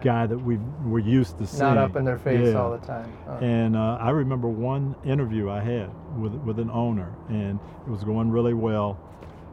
Guy 0.00 0.26
that 0.26 0.38
we 0.38 0.56
we're 0.84 0.98
used 0.98 1.38
to 1.38 1.46
seeing. 1.46 1.62
Not 1.62 1.78
up 1.78 1.96
in 1.96 2.04
their 2.04 2.18
face 2.18 2.48
yeah. 2.48 2.60
all 2.60 2.70
the 2.70 2.86
time. 2.86 3.12
Oh. 3.28 3.36
And 3.38 3.76
uh, 3.76 3.98
I 4.00 4.10
remember 4.10 4.48
one 4.48 4.94
interview 5.04 5.50
I 5.50 5.60
had 5.60 5.90
with 6.18 6.34
with 6.34 6.58
an 6.58 6.70
owner, 6.70 7.12
and 7.28 7.58
it 7.86 7.90
was 7.90 8.04
going 8.04 8.30
really 8.30 8.54
well. 8.54 8.98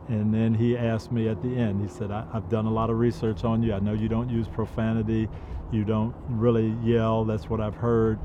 And 0.10 0.34
then 0.34 0.56
he 0.56 0.76
asked 0.76 1.12
me 1.12 1.30
at 1.30 1.40
the 1.44 1.56
end, 1.56 1.82
he 1.82 1.88
said, 1.88 2.10
I, 2.10 2.26
have 2.34 2.50
done 2.50 2.66
a 2.66 2.72
lot 2.72 2.90
of 2.90 2.98
research 2.98 3.44
on 3.44 3.62
you. 3.62 3.76
I 3.76 3.80
know 3.80 3.94
you 3.94 4.10
don't 4.10 4.28
use 4.28 4.48
profanity, 4.48 5.30
you 5.72 5.86
don't 5.86 6.16
really 6.28 6.76
yell. 6.84 7.26
That's 7.26 7.48
what 7.48 7.62
I've 7.62 7.76
heard. 7.76 8.18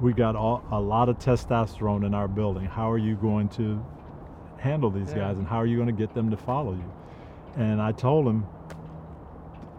We've 0.00 0.16
got 0.16 0.34
all, 0.34 0.64
a 0.72 0.80
lot 0.80 1.08
of 1.08 1.20
testosterone 1.20 2.04
in 2.04 2.12
our 2.12 2.26
building. 2.26 2.64
How 2.64 2.90
are 2.90 2.98
you 2.98 3.14
going 3.14 3.48
to 3.50 3.80
handle 4.58 4.90
these 4.90 5.10
yeah. 5.10 5.18
guys 5.18 5.38
and 5.38 5.46
how 5.46 5.58
are 5.58 5.66
you 5.66 5.76
going 5.76 5.86
to 5.86 5.92
get 5.92 6.12
them 6.12 6.28
to 6.32 6.36
follow 6.36 6.72
you? 6.72 6.92
And 7.54 7.80
I 7.80 7.92
told 7.92 8.26
him, 8.26 8.44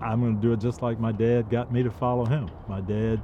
I'm 0.03 0.21
going 0.21 0.35
to 0.35 0.41
do 0.41 0.53
it 0.53 0.59
just 0.59 0.81
like 0.81 0.99
my 0.99 1.11
dad 1.11 1.49
got 1.49 1.71
me 1.71 1.83
to 1.83 1.91
follow 1.91 2.25
him. 2.25 2.49
My 2.67 2.81
dad 2.81 3.21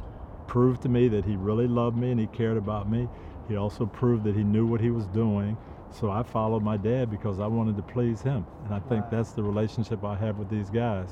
proved 0.47 0.81
to 0.83 0.89
me 0.89 1.07
that 1.09 1.25
he 1.25 1.35
really 1.35 1.67
loved 1.67 1.97
me 1.97 2.11
and 2.11 2.19
he 2.19 2.27
cared 2.27 2.57
about 2.57 2.89
me. 2.89 3.07
He 3.47 3.55
also 3.55 3.85
proved 3.85 4.23
that 4.23 4.35
he 4.35 4.43
knew 4.43 4.65
what 4.65 4.81
he 4.81 4.89
was 4.89 5.07
doing 5.07 5.57
so 5.91 6.11
I 6.11 6.23
followed 6.23 6.63
my 6.63 6.77
dad 6.77 7.09
because 7.09 7.39
I 7.39 7.47
wanted 7.47 7.75
to 7.77 7.83
please 7.83 8.21
him. 8.21 8.45
And 8.65 8.73
I 8.73 8.79
think 8.79 9.03
wow. 9.05 9.09
that's 9.11 9.31
the 9.31 9.43
relationship 9.43 10.03
I 10.03 10.15
have 10.15 10.37
with 10.37 10.49
these 10.49 10.69
guys. 10.69 11.09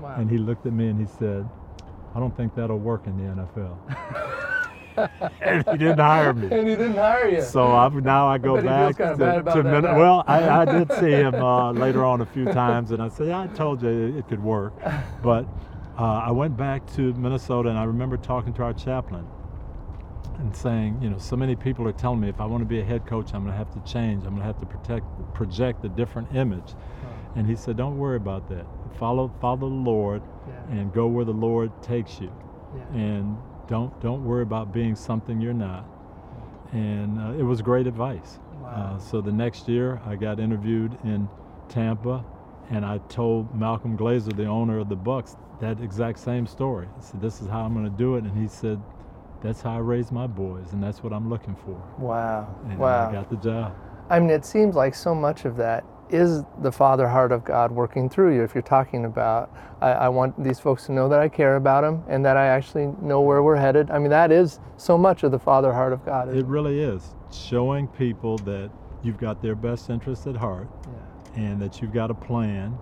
Wow. 0.00 0.16
And 0.18 0.30
he 0.30 0.38
looked 0.38 0.66
at 0.66 0.72
me 0.72 0.88
and 0.88 0.98
he 0.98 1.06
said, 1.06 1.48
I 2.14 2.20
don't 2.20 2.36
think 2.36 2.54
that'll 2.54 2.78
work 2.78 3.06
in 3.06 3.16
the 3.16 3.42
NFL. 3.42 4.46
and 5.40 5.66
he 5.68 5.76
didn't 5.76 5.98
hire 5.98 6.32
me. 6.32 6.48
And 6.50 6.68
he 6.68 6.76
didn't 6.76 6.94
hire 6.94 7.28
you. 7.28 7.42
So 7.42 7.72
I, 7.72 7.88
now 7.88 8.28
I 8.28 8.38
go 8.38 8.56
I 8.56 8.60
back 8.60 8.96
to, 8.96 9.16
to 9.16 9.62
Min- 9.62 9.82
well, 9.82 10.24
I, 10.26 10.62
I, 10.62 10.64
did 10.64 10.92
see 11.00 11.10
him 11.10 11.34
uh, 11.34 11.72
later 11.72 12.04
on 12.04 12.20
a 12.20 12.26
few 12.26 12.44
times, 12.46 12.90
and 12.90 13.02
I 13.02 13.08
said, 13.08 13.28
yeah, 13.28 13.40
I 13.40 13.46
told 13.48 13.82
you 13.82 14.16
it 14.16 14.28
could 14.28 14.42
work. 14.42 14.74
But 15.22 15.46
uh, 15.98 16.22
I 16.26 16.30
went 16.30 16.56
back 16.56 16.86
to 16.94 17.12
Minnesota, 17.14 17.68
and 17.68 17.78
I 17.78 17.84
remember 17.84 18.16
talking 18.16 18.52
to 18.54 18.62
our 18.62 18.72
chaplain, 18.72 19.26
and 20.38 20.56
saying, 20.56 20.98
you 21.02 21.10
know, 21.10 21.18
so 21.18 21.36
many 21.36 21.54
people 21.54 21.86
are 21.86 21.92
telling 21.92 22.20
me 22.20 22.28
if 22.28 22.40
I 22.40 22.46
want 22.46 22.62
to 22.62 22.66
be 22.66 22.80
a 22.80 22.84
head 22.84 23.06
coach, 23.06 23.34
I'm 23.34 23.42
going 23.42 23.52
to 23.52 23.58
have 23.58 23.72
to 23.72 23.92
change. 23.92 24.24
I'm 24.24 24.30
going 24.30 24.40
to 24.40 24.46
have 24.46 24.60
to 24.60 24.66
protect, 24.66 25.04
project 25.34 25.84
a 25.84 25.88
different 25.88 26.34
image. 26.34 26.74
And 27.36 27.46
he 27.46 27.54
said, 27.54 27.76
don't 27.76 27.98
worry 27.98 28.16
about 28.16 28.48
that. 28.48 28.66
Follow, 28.98 29.32
follow 29.40 29.56
the 29.56 29.66
Lord, 29.66 30.22
yeah. 30.48 30.78
and 30.78 30.92
go 30.92 31.06
where 31.06 31.24
the 31.24 31.32
Lord 31.32 31.70
takes 31.82 32.20
you. 32.20 32.32
Yeah. 32.74 33.00
And 33.00 33.36
don't 33.70 33.98
don't 34.00 34.22
worry 34.24 34.42
about 34.42 34.72
being 34.72 34.94
something 34.94 35.40
you're 35.40 35.54
not. 35.54 35.86
And 36.72 37.18
uh, 37.18 37.38
it 37.38 37.42
was 37.42 37.62
great 37.62 37.86
advice. 37.86 38.38
Wow. 38.60 38.68
Uh, 38.68 38.98
so 38.98 39.20
the 39.22 39.32
next 39.32 39.68
year, 39.68 40.00
I 40.04 40.16
got 40.16 40.38
interviewed 40.38 40.98
in 41.04 41.28
Tampa, 41.68 42.22
and 42.68 42.84
I 42.84 42.98
told 43.08 43.54
Malcolm 43.54 43.96
Glazer, 43.96 44.36
the 44.36 44.46
owner 44.46 44.78
of 44.78 44.88
the 44.88 44.96
Bucks, 44.96 45.36
that 45.60 45.80
exact 45.80 46.18
same 46.18 46.46
story. 46.46 46.86
I 46.96 47.00
said, 47.00 47.22
"This 47.22 47.40
is 47.40 47.48
how 47.48 47.60
I'm 47.64 47.72
going 47.72 47.90
to 47.90 47.96
do 47.96 48.16
it," 48.16 48.24
and 48.24 48.36
he 48.36 48.46
said, 48.46 48.80
that's 49.42 49.62
how 49.62 49.74
I 49.74 49.78
raise 49.78 50.12
my 50.12 50.26
boys, 50.26 50.72
and 50.72 50.82
that's 50.82 51.02
what 51.02 51.12
I'm 51.12 51.30
looking 51.30 51.56
for. 51.64 51.82
Wow. 51.98 52.54
And 52.68 52.78
wow. 52.78 53.08
I 53.08 53.12
got 53.12 53.30
the 53.30 53.36
job. 53.36 53.74
I 54.10 54.20
mean, 54.20 54.30
it 54.30 54.44
seems 54.44 54.74
like 54.74 54.94
so 54.94 55.14
much 55.14 55.44
of 55.44 55.56
that 55.56 55.84
is 56.12 56.42
the 56.62 56.72
Father 56.72 57.08
heart 57.08 57.32
of 57.32 57.44
God 57.44 57.72
working 57.72 58.08
through 58.08 58.34
you. 58.34 58.42
If 58.42 58.54
you're 58.54 58.62
talking 58.62 59.04
about, 59.04 59.54
I, 59.80 59.92
I, 59.92 60.08
want 60.08 60.42
these 60.42 60.60
folks 60.60 60.86
to 60.86 60.92
know 60.92 61.08
that 61.08 61.20
I 61.20 61.28
care 61.28 61.56
about 61.56 61.82
them 61.82 62.04
and 62.08 62.24
that 62.24 62.36
I 62.36 62.46
actually 62.46 62.92
know 63.00 63.20
where 63.20 63.42
we're 63.42 63.56
headed. 63.56 63.90
I 63.90 63.98
mean, 63.98 64.10
that 64.10 64.32
is 64.32 64.60
so 64.76 64.98
much 64.98 65.22
of 65.22 65.30
the 65.30 65.38
Father 65.38 65.72
heart 65.72 65.92
of 65.92 66.04
God. 66.04 66.34
It 66.34 66.46
really 66.46 66.80
is. 66.80 67.14
Showing 67.32 67.86
people 67.88 68.38
that 68.38 68.70
you've 69.02 69.18
got 69.18 69.40
their 69.42 69.54
best 69.54 69.90
interests 69.90 70.26
at 70.26 70.36
heart. 70.36 70.68
and 71.36 71.60
that 71.62 71.80
you've 71.80 71.92
got 71.92 72.10
a 72.10 72.14
plan. 72.14 72.76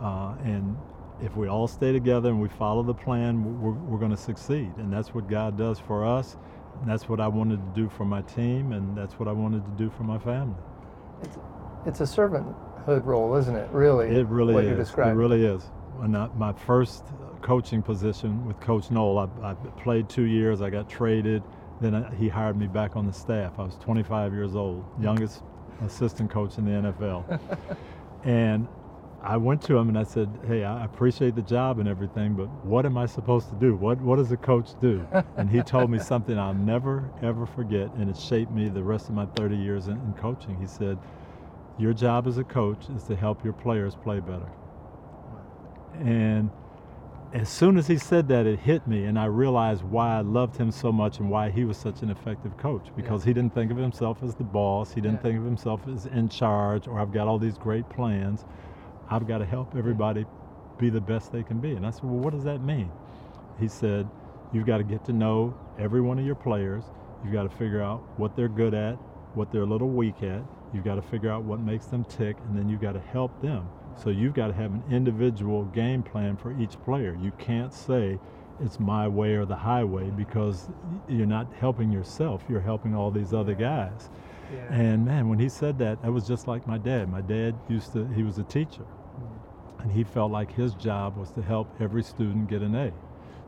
Uh, 0.00 0.36
and 0.44 0.76
if 1.20 1.36
we 1.36 1.48
all 1.48 1.66
stay 1.66 1.92
together 1.92 2.28
and 2.28 2.40
we 2.40 2.48
follow 2.48 2.82
the 2.82 2.94
plan, 2.94 3.60
we're, 3.60 3.72
we're 3.72 3.98
going 3.98 4.12
to 4.12 4.16
succeed. 4.16 4.72
And 4.76 4.92
that's 4.92 5.14
what 5.14 5.28
God 5.28 5.58
does 5.58 5.78
for 5.80 6.06
us. 6.06 6.36
And 6.80 6.88
that's 6.88 7.08
what 7.08 7.20
I 7.20 7.26
wanted 7.26 7.56
to 7.56 7.80
do 7.80 7.88
for 7.88 8.04
my 8.04 8.22
team, 8.22 8.72
and 8.72 8.96
that's 8.96 9.14
what 9.14 9.28
I 9.28 9.32
wanted 9.32 9.64
to 9.64 9.70
do 9.72 9.90
for 9.90 10.04
my 10.04 10.18
family. 10.18 10.54
It's, 11.22 11.38
it's 11.86 12.00
a 12.00 12.06
servanthood 12.88 13.04
role, 13.04 13.36
isn't 13.36 13.54
it? 13.54 13.70
Really, 13.70 14.08
it 14.08 14.26
really 14.26 14.54
what 14.54 14.64
is. 14.64 14.70
You're 14.70 14.78
describing. 14.78 15.14
It 15.14 15.16
really 15.16 15.44
is. 15.44 15.62
When 15.96 16.14
I, 16.14 16.28
my 16.36 16.52
first 16.52 17.04
coaching 17.42 17.82
position 17.82 18.46
with 18.46 18.60
Coach 18.60 18.90
Noll, 18.90 19.18
I, 19.18 19.50
I 19.50 19.54
played 19.54 20.08
two 20.08 20.22
years. 20.22 20.62
I 20.62 20.70
got 20.70 20.88
traded. 20.88 21.42
Then 21.80 21.94
I, 21.94 22.14
he 22.14 22.28
hired 22.28 22.56
me 22.56 22.66
back 22.66 22.96
on 22.96 23.06
the 23.06 23.12
staff. 23.12 23.58
I 23.58 23.64
was 23.64 23.76
25 23.76 24.32
years 24.32 24.54
old, 24.54 24.84
youngest 25.00 25.42
assistant 25.84 26.30
coach 26.30 26.58
in 26.58 26.64
the 26.64 26.92
NFL. 26.92 27.40
and 28.24 28.66
I 29.20 29.36
went 29.36 29.62
to 29.62 29.76
him 29.76 29.88
and 29.88 29.98
I 29.98 30.04
said, 30.04 30.28
"Hey, 30.46 30.64
I 30.64 30.84
appreciate 30.84 31.34
the 31.34 31.42
job 31.42 31.80
and 31.80 31.88
everything, 31.88 32.34
but 32.34 32.46
what 32.64 32.86
am 32.86 32.96
I 32.96 33.06
supposed 33.06 33.48
to 33.50 33.56
do? 33.56 33.74
What 33.74 34.00
what 34.00 34.16
does 34.16 34.30
a 34.30 34.36
coach 34.36 34.70
do?" 34.80 35.06
and 35.36 35.50
he 35.50 35.60
told 35.62 35.90
me 35.90 35.98
something 35.98 36.38
I'll 36.38 36.54
never 36.54 37.10
ever 37.22 37.44
forget, 37.44 37.92
and 37.94 38.08
it 38.08 38.16
shaped 38.16 38.52
me 38.52 38.68
the 38.68 38.82
rest 38.82 39.08
of 39.08 39.16
my 39.16 39.26
30 39.36 39.56
years 39.56 39.88
in, 39.88 39.94
in 39.94 40.14
coaching. 40.14 40.56
He 40.60 40.66
said, 40.68 40.98
"Your 41.78 41.92
job 41.92 42.26
as 42.26 42.38
a 42.38 42.44
coach 42.44 42.88
is 42.94 43.04
to 43.04 43.16
help 43.16 43.44
your 43.44 43.52
players 43.52 43.94
play 43.94 44.20
better." 44.20 44.50
And 46.00 46.50
as 47.32 47.48
soon 47.48 47.76
as 47.76 47.86
he 47.86 47.98
said 47.98 48.28
that, 48.28 48.46
it 48.46 48.58
hit 48.60 48.86
me, 48.86 49.04
and 49.04 49.18
I 49.18 49.26
realized 49.26 49.82
why 49.82 50.16
I 50.16 50.20
loved 50.22 50.56
him 50.56 50.70
so 50.70 50.90
much 50.90 51.18
and 51.18 51.28
why 51.28 51.50
he 51.50 51.64
was 51.64 51.76
such 51.76 52.02
an 52.02 52.10
effective 52.10 52.56
coach. 52.56 52.88
Because 52.96 53.22
yeah. 53.22 53.30
he 53.30 53.34
didn't 53.34 53.54
think 53.54 53.70
of 53.70 53.76
himself 53.76 54.22
as 54.22 54.34
the 54.34 54.44
boss, 54.44 54.92
he 54.92 55.00
didn't 55.00 55.16
yeah. 55.16 55.22
think 55.22 55.38
of 55.38 55.44
himself 55.44 55.82
as 55.88 56.06
in 56.06 56.28
charge, 56.28 56.86
or 56.86 56.98
I've 56.98 57.12
got 57.12 57.28
all 57.28 57.38
these 57.38 57.58
great 57.58 57.88
plans. 57.90 58.44
I've 59.10 59.26
got 59.26 59.38
to 59.38 59.46
help 59.46 59.76
everybody 59.76 60.24
be 60.78 60.90
the 60.90 61.00
best 61.00 61.32
they 61.32 61.42
can 61.42 61.60
be. 61.60 61.72
And 61.72 61.86
I 61.86 61.90
said, 61.90 62.04
Well, 62.04 62.18
what 62.18 62.32
does 62.32 62.44
that 62.44 62.62
mean? 62.62 62.90
He 63.60 63.68
said, 63.68 64.08
You've 64.52 64.66
got 64.66 64.78
to 64.78 64.84
get 64.84 65.04
to 65.06 65.12
know 65.12 65.54
every 65.78 66.00
one 66.00 66.18
of 66.18 66.24
your 66.24 66.34
players. 66.34 66.84
You've 67.22 67.32
got 67.32 67.42
to 67.42 67.50
figure 67.50 67.82
out 67.82 68.02
what 68.16 68.36
they're 68.36 68.48
good 68.48 68.72
at, 68.72 68.94
what 69.34 69.52
they're 69.52 69.62
a 69.62 69.66
little 69.66 69.90
weak 69.90 70.22
at. 70.22 70.42
You've 70.72 70.84
got 70.84 70.96
to 70.96 71.02
figure 71.02 71.30
out 71.30 71.44
what 71.44 71.60
makes 71.60 71.86
them 71.86 72.04
tick, 72.04 72.36
and 72.46 72.56
then 72.56 72.68
you've 72.68 72.80
got 72.80 72.92
to 72.92 73.00
help 73.00 73.40
them. 73.40 73.68
So 73.96 74.10
you've 74.10 74.34
got 74.34 74.48
to 74.48 74.52
have 74.52 74.72
an 74.72 74.82
individual 74.90 75.64
game 75.64 76.02
plan 76.02 76.36
for 76.36 76.58
each 76.60 76.80
player. 76.84 77.18
You 77.20 77.32
can't 77.38 77.72
say 77.72 78.18
it's 78.60 78.78
my 78.78 79.08
way 79.08 79.34
or 79.34 79.44
the 79.44 79.56
highway 79.56 80.10
because 80.10 80.68
you're 81.08 81.26
not 81.26 81.52
helping 81.54 81.90
yourself, 81.90 82.44
you're 82.48 82.60
helping 82.60 82.94
all 82.94 83.10
these 83.10 83.32
other 83.32 83.54
guys. 83.54 84.10
Yeah. 84.52 84.72
And 84.72 85.04
man, 85.04 85.28
when 85.28 85.38
he 85.38 85.48
said 85.48 85.78
that, 85.78 86.02
that 86.02 86.12
was 86.12 86.26
just 86.26 86.48
like 86.48 86.66
my 86.66 86.78
dad. 86.78 87.10
My 87.10 87.20
dad 87.20 87.54
used 87.68 87.92
to, 87.92 88.06
he 88.08 88.22
was 88.22 88.38
a 88.38 88.44
teacher 88.44 88.82
hmm. 88.82 89.82
and 89.82 89.92
he 89.92 90.04
felt 90.04 90.32
like 90.32 90.52
his 90.52 90.74
job 90.74 91.16
was 91.16 91.30
to 91.32 91.42
help 91.42 91.68
every 91.80 92.02
student 92.02 92.48
get 92.48 92.62
an 92.62 92.74
A. 92.74 92.92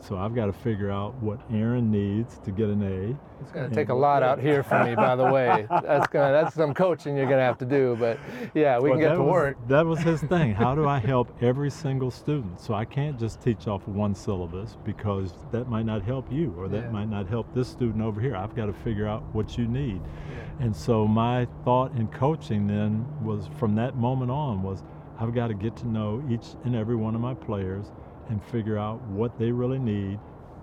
So 0.03 0.17
I've 0.17 0.35
got 0.35 0.47
to 0.47 0.53
figure 0.53 0.91
out 0.91 1.15
what 1.23 1.41
Aaron 1.53 1.91
needs 1.91 2.39
to 2.39 2.51
get 2.51 2.69
an 2.69 2.83
A. 2.83 3.43
It's 3.43 3.53
going 3.53 3.69
to 3.69 3.75
take 3.75 3.91
a 3.91 3.95
lot 3.95 4.23
out 4.23 4.41
here 4.41 4.63
for 4.63 4.83
me, 4.85 4.95
by 4.95 5.15
the 5.15 5.25
way. 5.25 5.67
That's 5.71 6.07
going 6.09 6.29
to, 6.29 6.33
that's 6.33 6.55
some 6.55 6.75
coaching 6.75 7.17
you're 7.17 7.27
going 7.27 7.39
to 7.39 7.45
have 7.45 7.59
to 7.59 7.65
do, 7.65 7.97
but 7.99 8.19
yeah, 8.55 8.79
we 8.79 8.91
can 8.91 8.99
get 8.99 9.15
to 9.15 9.23
was, 9.23 9.33
work. 9.33 9.69
That 9.69 9.87
was 9.87 9.99
his 10.01 10.21
thing. 10.23 10.55
How 10.65 10.75
do 10.75 10.87
I 10.87 10.99
help 10.99 11.35
every 11.43 11.71
single 11.71 12.11
student? 12.11 12.61
So 12.61 12.75
I 12.75 12.85
can't 12.85 13.19
just 13.19 13.41
teach 13.41 13.67
off 13.67 13.87
one 13.89 14.15
syllabus 14.15 14.77
because 14.85 15.33
that 15.53 15.69
might 15.69 15.87
not 15.87 16.03
help 16.03 16.31
you 16.31 16.55
or 16.59 16.69
that 16.69 16.85
yeah. 16.85 16.91
might 16.91 17.09
not 17.09 17.29
help 17.29 17.53
this 17.55 17.69
student 17.69 18.03
over 18.03 18.21
here. 18.21 18.37
I've 18.37 18.55
got 18.55 18.67
to 18.67 18.73
figure 18.73 19.07
out 19.07 19.23
what 19.33 19.57
you 19.57 19.67
need. 19.67 20.01
Yeah. 20.03 20.67
And 20.67 20.77
so 20.77 21.07
my 21.07 21.47
thought 21.65 21.93
in 21.97 22.09
coaching 22.09 22.67
then 22.67 23.07
was 23.25 23.49
from 23.59 23.75
that 23.77 23.97
moment 23.97 24.31
on 24.31 24.63
was 24.63 24.83
I've 25.19 25.35
got 25.35 25.49
to 25.49 25.55
get 25.55 25.77
to 25.79 25.89
know 25.89 26.23
each 26.31 26.47
and 26.65 26.75
every 26.75 26.97
one 26.97 27.15
of 27.15 27.21
my 27.21 27.35
players 27.35 27.87
and 28.31 28.43
figure 28.45 28.79
out 28.79 29.03
what 29.09 29.39
they 29.39 29.53
really 29.53 29.79
need 29.79 30.19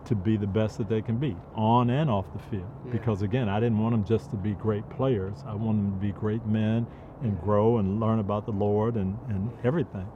to 0.05 0.15
be 0.15 0.38
the 0.38 0.47
best 0.47 0.77
that 0.77 0.88
they 0.88 1.01
can 1.01 1.17
be 1.17 1.36
on 1.53 1.89
and 1.89 2.09
off 2.09 2.25
the 2.31 2.39
field. 2.50 2.69
Yeah. 2.86 2.93
Because 2.93 3.21
again, 3.21 3.50
I 3.50 3.59
didn't 3.59 3.77
want 3.77 3.93
them 3.93 4.05
just 4.05 4.31
to 4.31 4.38
be 4.38 4.53
great 4.53 4.89
players. 4.89 5.43
I 5.45 5.53
want 5.53 5.77
them 5.77 5.91
to 5.91 5.97
be 5.97 6.13
great 6.13 6.45
men 6.45 6.88
and 7.21 7.39
grow 7.41 7.77
and 7.77 8.00
learn 8.00 8.19
about 8.19 8.45
the 8.45 8.53
Lord 8.53 8.95
and, 8.95 9.17
and 9.27 9.51
everything. 9.65 10.07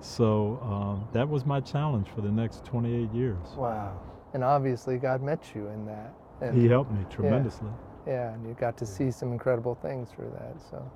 So 0.00 0.60
um, 0.62 1.08
that 1.12 1.28
was 1.28 1.44
my 1.44 1.60
challenge 1.60 2.08
for 2.14 2.20
the 2.20 2.30
next 2.30 2.64
28 2.64 3.12
years. 3.12 3.36
Wow. 3.56 4.00
And 4.32 4.44
obviously, 4.44 4.96
God 4.96 5.22
met 5.22 5.52
you 5.54 5.66
in 5.68 5.84
that. 5.86 6.14
And 6.40 6.60
he 6.60 6.68
helped 6.68 6.92
me 6.92 7.04
tremendously. 7.10 7.68
Yeah, 8.06 8.12
yeah 8.12 8.34
and 8.34 8.46
you 8.46 8.54
got 8.54 8.78
to 8.78 8.86
see 8.86 9.10
some 9.10 9.32
incredible 9.32 9.74
things 9.74 10.10
through 10.10 10.30
that. 10.38 10.62
So 10.70 10.90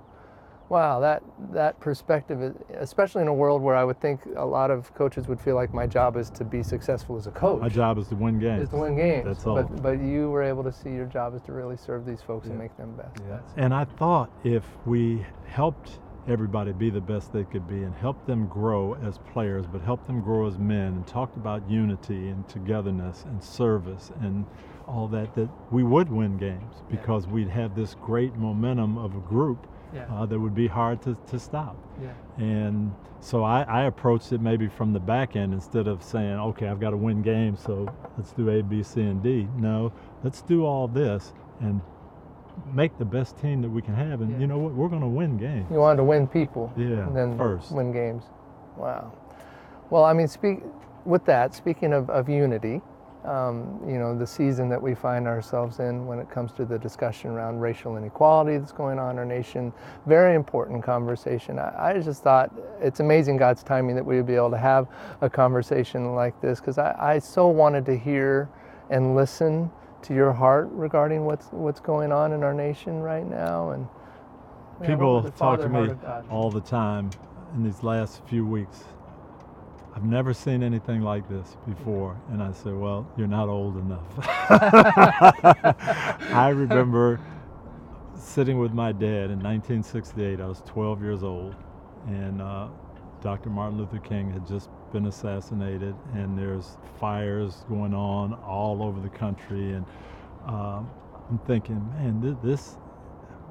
Wow, 0.68 1.00
that 1.00 1.22
that 1.52 1.78
perspective, 1.80 2.54
especially 2.78 3.22
in 3.22 3.28
a 3.28 3.34
world 3.34 3.62
where 3.62 3.76
I 3.76 3.84
would 3.84 4.00
think 4.00 4.20
a 4.36 4.44
lot 4.44 4.70
of 4.70 4.92
coaches 4.94 5.28
would 5.28 5.40
feel 5.40 5.54
like 5.54 5.74
my 5.74 5.86
job 5.86 6.16
is 6.16 6.30
to 6.30 6.44
be 6.44 6.62
successful 6.62 7.16
as 7.16 7.26
a 7.26 7.30
coach. 7.30 7.60
My 7.60 7.68
job 7.68 7.98
is 7.98 8.08
to 8.08 8.14
win 8.14 8.38
games. 8.38 8.64
Is 8.64 8.68
to 8.70 8.76
win 8.76 8.96
games. 8.96 9.26
That's 9.26 9.46
all. 9.46 9.62
But, 9.62 9.82
but 9.82 10.00
you 10.00 10.30
were 10.30 10.42
able 10.42 10.64
to 10.64 10.72
see 10.72 10.90
your 10.90 11.06
job 11.06 11.34
is 11.34 11.42
to 11.42 11.52
really 11.52 11.76
serve 11.76 12.06
these 12.06 12.22
folks 12.22 12.46
yeah. 12.46 12.52
and 12.52 12.60
make 12.60 12.76
them 12.76 12.96
best. 12.96 13.22
Yeah. 13.28 13.40
And 13.56 13.74
I 13.74 13.84
thought 13.84 14.30
if 14.42 14.64
we 14.86 15.24
helped 15.46 15.98
everybody 16.26 16.72
be 16.72 16.88
the 16.88 17.00
best 17.00 17.32
they 17.32 17.44
could 17.44 17.68
be 17.68 17.82
and 17.82 17.94
help 17.94 18.26
them 18.26 18.46
grow 18.46 18.94
as 19.06 19.18
players, 19.32 19.66
but 19.66 19.82
help 19.82 20.06
them 20.06 20.22
grow 20.22 20.46
as 20.46 20.58
men 20.58 20.94
and 20.94 21.06
talked 21.06 21.36
about 21.36 21.68
unity 21.68 22.28
and 22.28 22.48
togetherness 22.48 23.24
and 23.24 23.42
service 23.42 24.10
and 24.20 24.46
all 24.88 25.06
that, 25.08 25.34
that 25.34 25.48
we 25.70 25.82
would 25.82 26.10
win 26.10 26.36
games 26.36 26.82
because 26.90 27.26
yeah. 27.26 27.32
we'd 27.32 27.48
have 27.48 27.74
this 27.74 27.94
great 28.02 28.34
momentum 28.36 28.96
of 28.96 29.14
a 29.14 29.20
group 29.20 29.66
yeah. 29.94 30.06
uh, 30.10 30.26
that 30.26 30.38
would 30.38 30.54
be 30.54 30.66
hard 30.66 31.00
to, 31.02 31.16
to 31.28 31.38
stop. 31.38 31.76
Yeah. 32.02 32.10
And 32.38 32.92
so 33.20 33.42
I, 33.42 33.62
I 33.62 33.84
approached 33.84 34.32
it 34.32 34.40
maybe 34.40 34.68
from 34.68 34.92
the 34.92 35.00
back 35.00 35.36
end 35.36 35.54
instead 35.54 35.86
of 35.86 36.02
saying, 36.02 36.34
okay, 36.34 36.68
I've 36.68 36.80
got 36.80 36.90
to 36.90 36.96
win 36.96 37.22
games, 37.22 37.60
so 37.62 37.88
let's 38.16 38.32
do 38.32 38.50
A, 38.50 38.62
B, 38.62 38.82
C, 38.82 39.00
and 39.00 39.22
D. 39.22 39.48
No, 39.56 39.92
let's 40.22 40.42
do 40.42 40.64
all 40.64 40.88
this 40.88 41.32
and 41.60 41.80
make 42.72 42.98
the 42.98 43.04
best 43.04 43.38
team 43.38 43.62
that 43.62 43.68
we 43.70 43.82
can 43.82 43.94
have. 43.94 44.20
And 44.20 44.32
yeah. 44.32 44.38
you 44.38 44.46
know 44.46 44.58
what? 44.58 44.72
We're 44.74 44.88
going 44.88 45.02
to 45.02 45.08
win 45.08 45.38
games. 45.38 45.66
You 45.70 45.78
wanted 45.78 45.98
to 45.98 46.04
win 46.04 46.26
people. 46.26 46.72
Yeah. 46.76 47.06
And 47.06 47.16
then 47.16 47.38
first. 47.38 47.72
win 47.72 47.92
games. 47.92 48.24
Wow. 48.76 49.12
Well, 49.90 50.04
I 50.04 50.12
mean, 50.12 50.28
speak 50.28 50.60
with 51.04 51.24
that. 51.26 51.54
Speaking 51.54 51.92
of, 51.92 52.10
of 52.10 52.28
unity, 52.28 52.80
um, 53.24 53.80
you 53.86 53.98
know, 53.98 54.16
the 54.16 54.26
season 54.26 54.68
that 54.68 54.80
we 54.80 54.94
find 54.94 55.26
ourselves 55.26 55.80
in 55.80 56.06
when 56.06 56.18
it 56.18 56.30
comes 56.30 56.52
to 56.52 56.64
the 56.64 56.78
discussion 56.78 57.30
around 57.30 57.60
racial 57.60 57.96
inequality 57.96 58.58
that's 58.58 58.72
going 58.72 58.98
on 58.98 59.12
in 59.12 59.18
our 59.18 59.24
nation. 59.24 59.72
Very 60.06 60.34
important 60.34 60.82
conversation. 60.82 61.58
I, 61.58 61.90
I 61.90 62.00
just 62.00 62.22
thought 62.22 62.52
it's 62.80 63.00
amazing 63.00 63.36
God's 63.36 63.62
timing 63.62 63.96
that 63.96 64.04
we 64.04 64.16
would 64.16 64.26
be 64.26 64.34
able 64.34 64.50
to 64.50 64.58
have 64.58 64.88
a 65.20 65.30
conversation 65.30 66.14
like 66.14 66.38
this 66.40 66.60
because 66.60 66.78
I, 66.78 66.94
I 66.98 67.18
so 67.18 67.48
wanted 67.48 67.86
to 67.86 67.96
hear 67.96 68.48
and 68.90 69.16
listen 69.16 69.70
to 70.02 70.14
your 70.14 70.32
heart 70.32 70.68
regarding 70.70 71.24
what's 71.24 71.46
what's 71.46 71.80
going 71.80 72.12
on 72.12 72.32
in 72.32 72.42
our 72.42 72.52
nation 72.52 73.00
right 73.00 73.24
now 73.26 73.70
and 73.70 73.88
people 74.86 75.22
talk 75.30 75.60
to 75.60 75.68
me 75.68 75.94
all 76.30 76.50
the 76.50 76.60
time 76.60 77.08
in 77.54 77.62
these 77.62 77.82
last 77.82 78.22
few 78.26 78.44
weeks 78.44 78.84
I've 79.94 80.04
never 80.04 80.34
seen 80.34 80.64
anything 80.64 81.02
like 81.02 81.28
this 81.28 81.56
before. 81.68 82.20
And 82.30 82.42
I 82.42 82.52
said, 82.52 82.74
Well, 82.74 83.06
you're 83.16 83.28
not 83.28 83.48
old 83.48 83.76
enough. 83.76 84.06
I 86.32 86.48
remember 86.54 87.20
sitting 88.16 88.58
with 88.58 88.72
my 88.72 88.90
dad 88.90 89.30
in 89.30 89.40
1968. 89.40 90.40
I 90.40 90.46
was 90.46 90.62
12 90.66 91.02
years 91.02 91.22
old, 91.22 91.54
and 92.08 92.42
uh, 92.42 92.68
Dr. 93.22 93.50
Martin 93.50 93.78
Luther 93.78 93.98
King 93.98 94.32
had 94.32 94.46
just 94.48 94.68
been 94.92 95.06
assassinated, 95.06 95.94
and 96.14 96.36
there's 96.36 96.76
fires 96.98 97.64
going 97.68 97.94
on 97.94 98.34
all 98.34 98.82
over 98.82 99.00
the 99.00 99.08
country. 99.08 99.74
And 99.74 99.86
um, 100.46 100.90
I'm 101.30 101.38
thinking, 101.46 101.88
man, 101.94 102.20
this, 102.20 102.36
this 102.42 102.76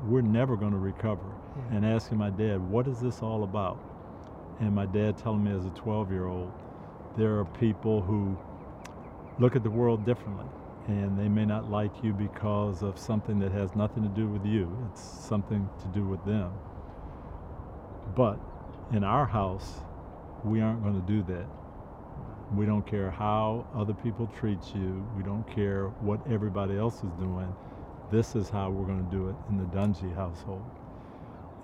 we're 0.05 0.21
never 0.21 0.57
going 0.57 0.73
to 0.73 0.77
recover. 0.77 1.23
Yeah. 1.55 1.77
And 1.77 1.85
asking 1.85 2.17
my 2.17 2.29
dad, 2.31 2.61
what 2.69 2.87
is 2.87 2.99
this 2.99 3.21
all 3.21 3.43
about? 3.43 3.79
And 4.59 4.73
my 4.73 4.85
dad 4.85 5.17
telling 5.17 5.43
me 5.43 5.51
as 5.51 5.65
a 5.65 5.69
12 5.69 6.11
year 6.11 6.27
old, 6.27 6.51
there 7.17 7.37
are 7.39 7.45
people 7.45 8.01
who 8.01 8.37
look 9.39 9.55
at 9.55 9.63
the 9.63 9.69
world 9.69 10.05
differently 10.05 10.45
and 10.87 11.17
they 11.17 11.29
may 11.29 11.45
not 11.45 11.69
like 11.69 11.91
you 12.03 12.13
because 12.13 12.83
of 12.83 12.99
something 12.99 13.39
that 13.39 13.51
has 13.51 13.75
nothing 13.75 14.03
to 14.03 14.09
do 14.09 14.27
with 14.27 14.45
you. 14.45 14.69
It's 14.91 15.01
something 15.01 15.69
to 15.81 15.87
do 15.87 16.05
with 16.05 16.23
them. 16.25 16.51
But 18.15 18.37
in 18.91 19.03
our 19.03 19.25
house, 19.25 19.79
we 20.43 20.61
aren't 20.61 20.83
going 20.83 20.99
to 20.99 21.07
do 21.07 21.23
that. 21.23 21.45
We 22.55 22.65
don't 22.65 22.85
care 22.85 23.09
how 23.09 23.65
other 23.75 23.93
people 23.93 24.29
treat 24.39 24.75
you. 24.75 25.07
We 25.17 25.23
don't 25.23 25.43
care 25.55 25.87
what 26.01 26.19
everybody 26.29 26.77
else 26.77 26.97
is 26.97 27.11
doing. 27.19 27.55
This 28.11 28.35
is 28.35 28.49
how 28.49 28.69
we're 28.69 28.85
going 28.85 29.03
to 29.03 29.11
do 29.11 29.29
it 29.29 29.35
in 29.49 29.57
the 29.57 29.65
Dungy 29.65 30.13
household. 30.13 30.63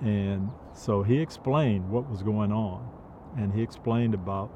And 0.02 0.50
so 0.74 1.04
he 1.04 1.20
explained 1.20 1.90
what 1.90 2.10
was 2.10 2.24
going 2.24 2.52
on. 2.52 2.88
And 3.38 3.54
he 3.54 3.62
explained 3.62 4.14
about 4.14 4.52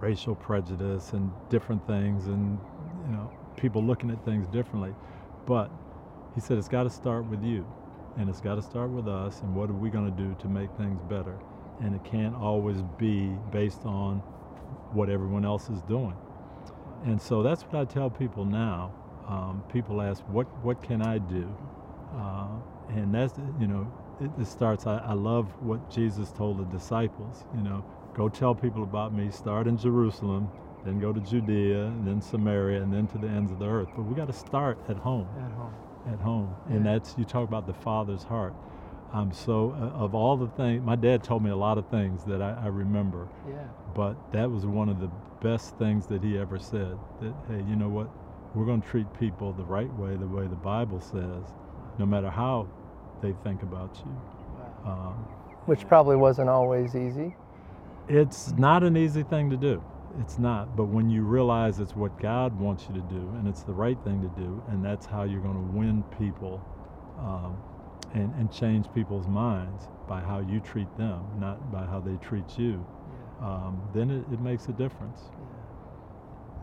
racial 0.00 0.34
prejudice 0.34 1.12
and 1.12 1.30
different 1.48 1.86
things 1.86 2.26
and, 2.26 2.58
you 3.06 3.12
know, 3.12 3.30
people 3.56 3.82
looking 3.82 4.10
at 4.10 4.22
things 4.24 4.46
differently. 4.48 4.94
But 5.46 5.70
he 6.34 6.40
said 6.40 6.58
it's 6.58 6.68
got 6.68 6.82
to 6.82 6.90
start 6.90 7.24
with 7.26 7.42
you 7.42 7.66
and 8.18 8.28
it's 8.28 8.40
got 8.40 8.56
to 8.56 8.62
start 8.62 8.90
with 8.90 9.08
us 9.08 9.40
and 9.40 9.54
what 9.54 9.70
are 9.70 9.74
we 9.74 9.90
going 9.90 10.04
to 10.04 10.22
do 10.22 10.34
to 10.40 10.48
make 10.48 10.70
things 10.76 11.00
better 11.08 11.38
and 11.82 11.94
it 11.94 12.04
can't 12.04 12.34
always 12.34 12.82
be 12.98 13.28
based 13.52 13.84
on 13.84 14.18
what 14.92 15.08
everyone 15.08 15.44
else 15.44 15.68
is 15.68 15.80
doing. 15.82 16.14
And 17.04 17.20
so 17.20 17.42
that's 17.42 17.62
what 17.62 17.74
I 17.76 17.84
tell 17.84 18.10
people 18.10 18.44
now. 18.44 18.94
Um, 19.28 19.62
people 19.72 20.00
ask, 20.00 20.22
"What 20.28 20.46
what 20.64 20.82
can 20.82 21.02
I 21.02 21.18
do?" 21.18 21.54
Uh, 22.14 22.48
and 22.88 23.14
that's 23.14 23.34
you 23.60 23.66
know, 23.66 23.92
it, 24.20 24.30
it 24.40 24.46
starts. 24.46 24.86
I, 24.86 24.98
I 24.98 25.12
love 25.12 25.48
what 25.62 25.90
Jesus 25.90 26.30
told 26.32 26.58
the 26.58 26.64
disciples. 26.76 27.44
You 27.54 27.62
know, 27.62 27.84
go 28.14 28.28
tell 28.28 28.54
people 28.54 28.82
about 28.82 29.12
me. 29.12 29.30
Start 29.30 29.66
in 29.66 29.76
Jerusalem, 29.76 30.50
then 30.84 30.98
go 31.00 31.12
to 31.12 31.20
Judea, 31.20 31.86
and 31.86 32.06
then 32.06 32.20
Samaria, 32.20 32.82
and 32.82 32.92
then 32.92 33.06
to 33.08 33.18
the 33.18 33.28
ends 33.28 33.52
of 33.52 33.58
the 33.58 33.66
earth. 33.66 33.88
But 33.94 34.02
we 34.02 34.14
got 34.14 34.26
to 34.28 34.32
start 34.32 34.78
at 34.88 34.96
home. 34.96 35.28
At 35.38 35.52
home. 35.52 35.74
At 36.12 36.20
home, 36.20 36.54
and 36.68 36.86
that's 36.86 37.14
you 37.18 37.24
talk 37.24 37.48
about 37.48 37.66
the 37.66 37.74
Father's 37.74 38.22
heart. 38.22 38.54
I'm 39.12 39.32
so 39.32 39.72
uh, 39.80 39.98
of 40.04 40.14
all 40.14 40.36
the 40.36 40.46
things. 40.48 40.82
My 40.84 40.96
dad 40.96 41.24
told 41.24 41.42
me 41.42 41.50
a 41.50 41.56
lot 41.56 41.78
of 41.78 41.86
things 41.88 42.22
that 42.24 42.40
I, 42.40 42.52
I 42.64 42.66
remember, 42.68 43.26
Yeah. 43.48 43.64
but 43.94 44.14
that 44.32 44.50
was 44.50 44.66
one 44.66 44.88
of 44.88 45.00
the 45.00 45.10
best 45.40 45.76
things 45.78 46.06
that 46.06 46.22
he 46.22 46.38
ever 46.38 46.58
said. 46.58 46.96
That 47.20 47.34
hey, 47.48 47.64
you 47.68 47.76
know 47.76 47.88
what? 47.88 48.08
We're 48.54 48.66
going 48.66 48.82
to 48.82 48.88
treat 48.88 49.12
people 49.18 49.52
the 49.52 49.64
right 49.64 49.92
way, 49.98 50.16
the 50.16 50.26
way 50.26 50.46
the 50.46 50.56
Bible 50.56 51.00
says, 51.00 51.44
no 51.98 52.06
matter 52.06 52.30
how 52.30 52.68
they 53.22 53.34
think 53.44 53.62
about 53.62 53.96
you. 54.04 54.90
Um, 54.90 55.14
Which 55.66 55.86
probably 55.88 56.16
wasn't 56.16 56.48
always 56.48 56.94
easy. 56.96 57.34
it's 58.08 58.52
not 58.52 58.84
an 58.84 58.96
easy 58.96 59.22
thing 59.24 59.50
to 59.50 59.56
do. 59.56 59.82
It's 60.20 60.38
not. 60.38 60.76
But 60.76 60.84
when 60.86 61.10
you 61.10 61.22
realize 61.22 61.80
it's 61.80 61.96
what 61.96 62.18
God 62.20 62.58
wants 62.58 62.86
you 62.88 62.94
to 62.94 63.02
do 63.02 63.34
and 63.38 63.48
it's 63.48 63.62
the 63.62 63.72
right 63.74 63.98
thing 64.04 64.22
to 64.22 64.28
do, 64.40 64.62
and 64.68 64.84
that's 64.84 65.06
how 65.06 65.24
you're 65.24 65.40
going 65.42 65.54
to 65.56 65.76
win 65.78 66.04
people 66.18 66.62
um, 67.18 67.56
and, 68.14 68.32
and 68.34 68.52
change 68.52 68.86
people's 68.94 69.26
minds 69.28 69.88
by 70.08 70.20
how 70.20 70.40
you 70.40 70.60
treat 70.60 70.88
them, 70.96 71.24
not 71.38 71.70
by 71.72 71.84
how 71.84 72.00
they 72.00 72.16
treat 72.16 72.58
you, 72.58 72.86
um, 73.40 73.82
then 73.94 74.10
it, 74.10 74.24
it 74.32 74.40
makes 74.40 74.68
a 74.68 74.72
difference. 74.72 75.20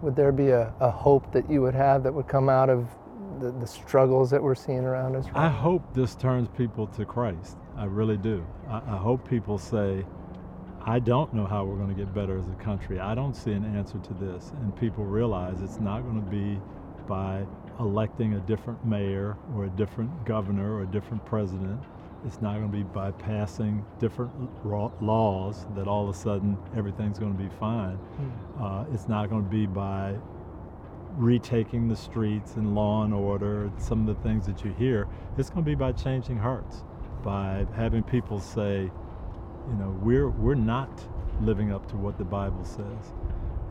Would 0.01 0.15
there 0.15 0.31
be 0.31 0.49
a, 0.49 0.73
a 0.79 0.89
hope 0.91 1.31
that 1.33 1.49
you 1.49 1.61
would 1.61 1.75
have 1.75 2.03
that 2.03 2.13
would 2.13 2.27
come 2.27 2.49
out 2.49 2.69
of 2.69 2.87
the, 3.39 3.51
the 3.51 3.67
struggles 3.67 4.29
that 4.31 4.41
we're 4.41 4.55
seeing 4.55 4.83
around 4.83 5.15
us? 5.15 5.25
I 5.33 5.49
hope 5.49 5.93
this 5.93 6.15
turns 6.15 6.47
people 6.57 6.87
to 6.87 7.05
Christ. 7.05 7.57
I 7.77 7.85
really 7.85 8.17
do. 8.17 8.45
I, 8.67 8.77
I 8.87 8.97
hope 8.97 9.27
people 9.27 9.57
say, 9.57 10.05
I 10.85 10.99
don't 10.99 11.33
know 11.33 11.45
how 11.45 11.63
we're 11.63 11.77
going 11.77 11.95
to 11.95 11.95
get 11.95 12.13
better 12.13 12.37
as 12.37 12.47
a 12.47 12.55
country. 12.63 12.99
I 12.99 13.15
don't 13.15 13.35
see 13.35 13.51
an 13.53 13.65
answer 13.75 13.99
to 13.99 14.13
this. 14.15 14.51
And 14.61 14.75
people 14.75 15.05
realize 15.05 15.61
it's 15.61 15.79
not 15.79 16.01
going 16.01 16.21
to 16.23 16.29
be 16.29 16.59
by 17.07 17.45
electing 17.79 18.33
a 18.33 18.39
different 18.41 18.85
mayor 18.85 19.37
or 19.55 19.65
a 19.65 19.69
different 19.69 20.25
governor 20.25 20.75
or 20.75 20.83
a 20.83 20.87
different 20.87 21.25
president. 21.25 21.81
It's 22.25 22.41
not 22.41 22.57
going 22.57 22.71
to 22.71 22.77
be 22.77 22.83
by 22.83 23.11
passing 23.11 23.85
different 23.99 24.31
laws 24.65 25.65
that 25.75 25.87
all 25.87 26.07
of 26.07 26.15
a 26.15 26.17
sudden 26.17 26.57
everything's 26.75 27.19
going 27.19 27.35
to 27.35 27.43
be 27.43 27.49
fine. 27.59 27.99
Uh, 28.59 28.85
it's 28.93 29.07
not 29.09 29.29
going 29.29 29.43
to 29.43 29.49
be 29.49 29.65
by 29.65 30.15
retaking 31.17 31.87
the 31.87 31.95
streets 31.95 32.55
and 32.55 32.75
law 32.75 33.03
and 33.03 33.13
order, 33.13 33.71
some 33.77 34.07
of 34.07 34.15
the 34.15 34.21
things 34.23 34.45
that 34.45 34.63
you 34.63 34.73
hear. 34.73 35.07
It's 35.37 35.49
going 35.49 35.63
to 35.63 35.69
be 35.69 35.75
by 35.75 35.91
changing 35.91 36.37
hearts, 36.37 36.83
by 37.23 37.65
having 37.75 38.03
people 38.03 38.39
say, 38.39 38.91
you 39.69 39.75
know, 39.75 39.97
we're 40.01 40.29
we're 40.29 40.55
not 40.55 40.89
living 41.41 41.71
up 41.71 41.87
to 41.89 41.97
what 41.97 42.17
the 42.17 42.23
Bible 42.23 42.63
says. 42.65 43.13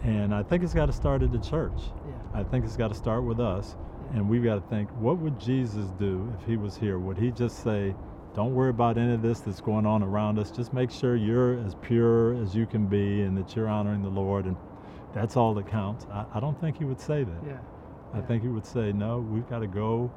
And 0.03 0.35
I 0.35 0.43
think 0.43 0.65
it's 0.65 0.75
got 0.75 0.87
to 0.87 0.93
start 0.93 1.23
at 1.23 1.33
the 1.33 1.39
church. 1.39 1.81
Yeah. 2.07 2.41
I 2.41 2.43
think 2.43 2.65
it's 2.65 2.77
got 2.77 2.89
to 2.89 2.95
start 2.95 3.25
with 3.25 3.41
us. 3.41 3.77
And 4.15 4.29
we've 4.29 4.43
got 4.45 4.57
to 4.57 4.69
think, 4.69 4.91
what 4.99 5.19
would 5.19 5.39
Jesus 5.41 5.87
do 5.99 6.33
if 6.39 6.47
he 6.47 6.57
was 6.57 6.77
here? 6.77 6.99
Would 6.99 7.17
he 7.17 7.31
just 7.31 7.63
say, 7.63 7.95
don't 8.35 8.55
worry 8.55 8.71
about 8.71 8.99
any 8.99 9.13
of 9.13 9.23
this 9.23 9.41
that's 9.41 9.61
going 9.61 9.87
on 9.87 10.03
around 10.03 10.39
us. 10.39 10.51
Just 10.51 10.73
make 10.73 10.91
sure 10.91 11.17
you're 11.17 11.59
as 11.65 11.75
pure 11.77 12.35
as 12.43 12.55
you 12.55 12.67
can 12.67 12.87
be 12.87 13.23
and 13.23 13.37
that 13.37 13.55
you're 13.55 13.69
honoring 13.69 14.03
the 14.03 14.09
Lord. 14.09 14.47
And 14.47 14.57
that's 15.15 15.37
all 15.37 15.55
that 15.55 15.67
counts. 15.69 16.07
I, 16.13 16.25
I 16.35 16.41
don't 16.41 16.59
think 16.61 16.79
he 16.79 16.85
would 16.85 17.01
say 17.01 17.25
that. 17.25 17.43
Yeah. 17.47 17.59
I 18.15 18.21
think 18.21 18.43
he 18.43 18.49
would 18.49 18.67
say, 18.67 18.93
no, 18.93 19.19
we've 19.21 19.49
got 19.49 19.61
to 19.61 19.67
go 19.67 20.11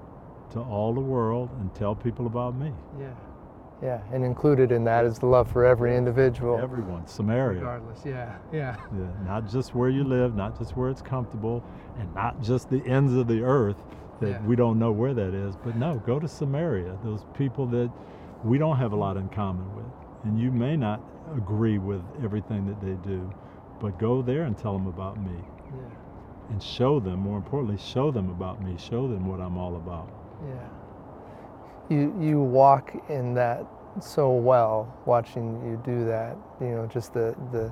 to 0.52 0.60
all 0.60 0.94
the 0.94 1.00
world 1.02 1.50
and 1.60 1.74
tell 1.76 1.96
people 1.96 2.28
about 2.28 2.56
me. 2.56 2.72
Yeah. 3.00 3.08
Yeah. 3.84 4.02
And 4.14 4.24
included 4.24 4.72
in 4.72 4.84
that 4.86 5.06
is 5.06 5.20
the 5.20 5.26
love 5.26 5.52
for 5.52 5.66
every 5.66 5.96
individual. 5.96 6.58
Everyone, 6.58 7.08
Samaria. 7.08 7.60
Regardless. 7.60 8.02
Yeah. 8.06 8.38
Yeah. 8.54 8.76
Yeah, 8.98 9.08
not 9.26 9.50
just 9.50 9.76
where 9.76 9.90
you 9.90 10.04
live, 10.04 10.36
not 10.36 10.58
just 10.58 10.76
where 10.78 10.90
it's 10.90 11.02
comfortable, 11.02 11.64
and 12.00 12.14
not 12.16 12.42
just 12.42 12.70
the 12.70 12.86
ends 12.86 13.14
of 13.14 13.28
the 13.28 13.42
earth 13.42 13.78
that 14.22 14.30
Yeah. 14.30 14.42
we 14.44 14.56
don't 14.56 14.80
know 14.80 14.92
where 14.92 15.14
that 15.14 15.34
is. 15.34 15.56
But 15.58 15.76
no, 15.76 16.02
go 16.06 16.20
to 16.20 16.28
Samaria, 16.28 16.98
those 17.04 17.26
people 17.38 17.66
that 17.68 17.92
we 18.44 18.58
don't 18.58 18.78
have 18.78 18.94
a 18.94 18.96
lot 18.96 19.18
in 19.18 19.28
common 19.30 19.74
with. 19.76 19.86
And 20.24 20.40
you 20.40 20.52
may 20.52 20.78
not 20.78 21.02
agree 21.36 21.78
with 21.78 22.02
everything 22.24 22.66
that 22.68 22.80
they 22.82 22.94
do, 23.08 23.30
but 23.80 23.98
go 24.00 24.22
there 24.22 24.44
and 24.44 24.58
tell 24.58 24.74
them 24.74 24.88
about 24.88 25.22
me. 25.22 25.38
Yeah. 25.68 26.52
And 26.52 26.62
show 26.62 27.00
them, 27.00 27.20
more 27.20 27.38
importantly, 27.38 27.78
show 27.78 28.12
them 28.12 28.30
about 28.30 28.64
me, 28.64 28.78
show 28.78 29.08
them 29.08 29.28
what 29.28 29.40
I'm 29.40 29.58
all 29.58 29.76
about. 29.76 30.10
Yeah. 30.46 30.68
You 31.90 32.16
you 32.20 32.40
walk 32.40 32.94
in 33.10 33.34
that 33.36 33.66
so 34.00 34.32
well 34.32 34.94
watching 35.06 35.62
you 35.66 35.82
do 35.86 36.06
that. 36.06 36.38
You 36.60 36.68
know, 36.68 36.88
just 36.88 37.14
the 37.14 37.36
the 37.52 37.72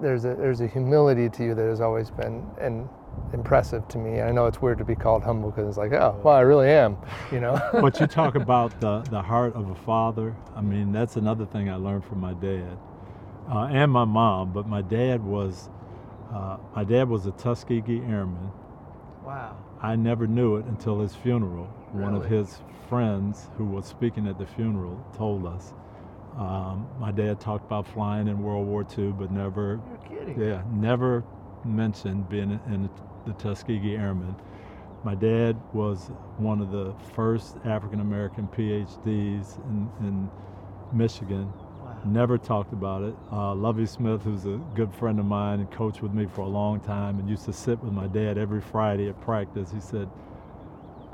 there's 0.00 0.24
a 0.24 0.34
there's 0.34 0.60
a 0.60 0.66
humility 0.66 1.28
to 1.28 1.44
you 1.44 1.54
that 1.54 1.66
has 1.66 1.80
always 1.80 2.10
been 2.10 2.46
and 2.60 2.88
impressive 3.32 3.86
to 3.88 3.98
me. 3.98 4.20
I 4.20 4.32
know 4.32 4.46
it's 4.46 4.60
weird 4.60 4.78
to 4.78 4.84
be 4.84 4.94
called 4.94 5.22
humble 5.22 5.50
because 5.50 5.68
it's 5.68 5.78
like, 5.78 5.92
oh, 5.92 6.20
well, 6.24 6.34
I 6.34 6.40
really 6.40 6.68
am. 6.68 6.96
You 7.30 7.40
know. 7.40 7.60
but 7.72 8.00
you 8.00 8.06
talk 8.06 8.34
about 8.46 8.80
the, 8.80 9.02
the 9.02 9.22
heart 9.22 9.54
of 9.54 9.70
a 9.70 9.74
father. 9.74 10.34
I 10.56 10.60
mean, 10.60 10.92
that's 10.92 11.16
another 11.16 11.46
thing 11.46 11.70
I 11.70 11.76
learned 11.76 12.04
from 12.04 12.20
my 12.20 12.32
dad 12.34 12.76
uh, 13.50 13.68
and 13.70 13.90
my 13.92 14.04
mom. 14.04 14.52
But 14.52 14.66
my 14.66 14.82
dad 14.82 15.24
was 15.24 15.68
uh, 16.32 16.58
my 16.74 16.84
dad 16.84 17.08
was 17.08 17.26
a 17.26 17.32
Tuskegee 17.32 18.02
Airman. 18.02 18.50
wow. 19.24 19.56
I 19.82 19.96
never 19.96 20.26
knew 20.26 20.56
it 20.56 20.64
until 20.66 21.00
his 21.00 21.14
funeral. 21.14 21.66
One 21.92 22.14
of 22.14 22.24
his 22.24 22.60
friends 22.88 23.50
who 23.56 23.66
was 23.66 23.86
speaking 23.86 24.26
at 24.26 24.38
the 24.38 24.46
funeral 24.46 25.04
told 25.16 25.46
us. 25.46 25.74
Um, 26.38 26.88
my 26.98 27.12
dad 27.12 27.38
talked 27.40 27.64
about 27.66 27.86
flying 27.86 28.26
in 28.28 28.42
World 28.42 28.66
War 28.66 28.84
II, 28.98 29.12
but 29.12 29.30
never 29.30 29.80
You're 30.10 30.18
kidding. 30.18 30.40
yeah, 30.40 30.62
never 30.72 31.22
mentioned 31.64 32.28
being 32.28 32.58
in 32.66 32.90
the 33.26 33.32
Tuskegee 33.34 33.96
Airmen. 33.96 34.34
My 35.04 35.14
dad 35.14 35.60
was 35.72 36.10
one 36.38 36.60
of 36.60 36.70
the 36.70 36.94
first 37.14 37.56
African 37.64 38.00
American 38.00 38.48
PhDs 38.48 39.58
in, 39.68 39.90
in 40.00 40.30
Michigan. 40.92 41.52
Wow. 42.04 42.10
Never 42.12 42.38
talked 42.38 42.72
about 42.72 43.02
it. 43.02 43.14
Uh, 43.32 43.54
Lovie 43.54 43.86
Smith, 43.86 44.22
who's 44.22 44.46
a 44.46 44.60
good 44.74 44.94
friend 44.94 45.18
of 45.20 45.26
mine 45.26 45.60
and 45.60 45.70
coached 45.72 46.02
with 46.02 46.12
me 46.14 46.26
for 46.26 46.42
a 46.42 46.48
long 46.48 46.80
time 46.80 47.18
and 47.18 47.28
used 47.28 47.46
to 47.46 47.52
sit 47.52 47.82
with 47.82 47.92
my 47.92 48.06
dad 48.08 48.38
every 48.38 48.60
Friday 48.60 49.08
at 49.08 49.20
practice, 49.22 49.70
he 49.72 49.80
said, 49.80 50.08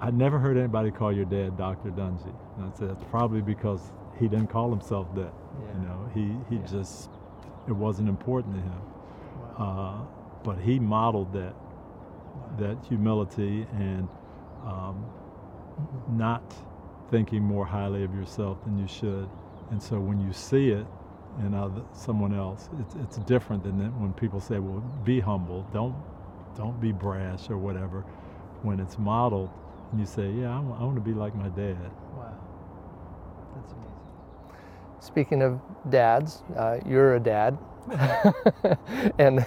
I 0.00 0.11
never 0.11 0.38
heard 0.38 0.57
anybody 0.57 0.90
call 0.90 1.12
your 1.12 1.26
dad 1.26 1.57
Dr. 1.59 1.90
Dungy. 1.90 2.35
And 2.59 2.72
I 2.72 2.79
said, 2.79 2.90
it's 2.90 3.05
probably 3.11 3.42
because 3.42 3.81
he 4.18 4.29
didn't 4.29 4.48
call 4.48 4.70
himself 4.70 5.14
that. 5.16 5.33
Yeah. 5.62 5.74
You 5.74 5.88
know, 5.88 6.11
he, 6.14 6.55
he 6.57 6.61
Yeah. 6.61 6.66
just, 6.68 7.11
it 7.68 7.72
wasn't 7.72 8.09
important 8.09 8.57
to 8.57 8.61
him. 8.62 8.83
Wow. 9.59 10.07
Uh, 10.09 10.42
but 10.44 10.59
he 10.61 10.79
modeled 10.79 11.33
that 11.35 11.55
that 12.59 12.79
humility 12.88 13.66
and 13.74 14.09
um, 14.66 15.05
not 16.11 16.55
thinking 17.11 17.42
more 17.42 17.66
highly 17.66 18.05
of 18.05 18.14
yourself 18.14 18.62
than 18.64 18.79
you 18.79 18.88
should. 18.88 19.29
And 19.70 19.83
so 19.83 20.00
when 20.00 20.20
you 20.20 20.33
see 20.33 20.70
it 20.70 20.87
in 21.40 21.54
other, 21.54 21.83
someone 21.92 22.35
else, 22.35 22.68
it's, 22.80 22.94
it's 22.96 23.18
different 23.18 23.64
than 23.64 23.78
that 23.78 23.90
when 24.00 24.12
people 24.14 24.40
say, 24.40 24.59
"Well, 24.59 24.80
be 25.04 25.20
humble. 25.20 25.66
Don't 25.72 25.96
don't 26.56 26.80
be 26.80 26.92
brash 26.92 27.50
or 27.50 27.59
whatever." 27.59 28.02
When 28.62 28.80
it's 28.80 28.98
modeled, 28.98 29.50
and 29.92 30.00
you 30.00 30.06
say, 30.06 30.33
"Yeah, 30.33 30.56
I 30.56 30.61
want 30.61 30.96
to 30.96 31.02
be 31.02 31.14
like 31.14 31.35
my 31.35 31.48
dad." 31.50 31.90
Wow. 32.16 32.35
That's 33.54 33.72
amazing. 33.72 33.92
Speaking 35.00 35.42
of 35.42 35.61
dads, 35.90 36.42
uh, 36.56 36.78
you're 36.87 37.16
a 37.16 37.20
dad. 37.20 37.59
and 39.19 39.45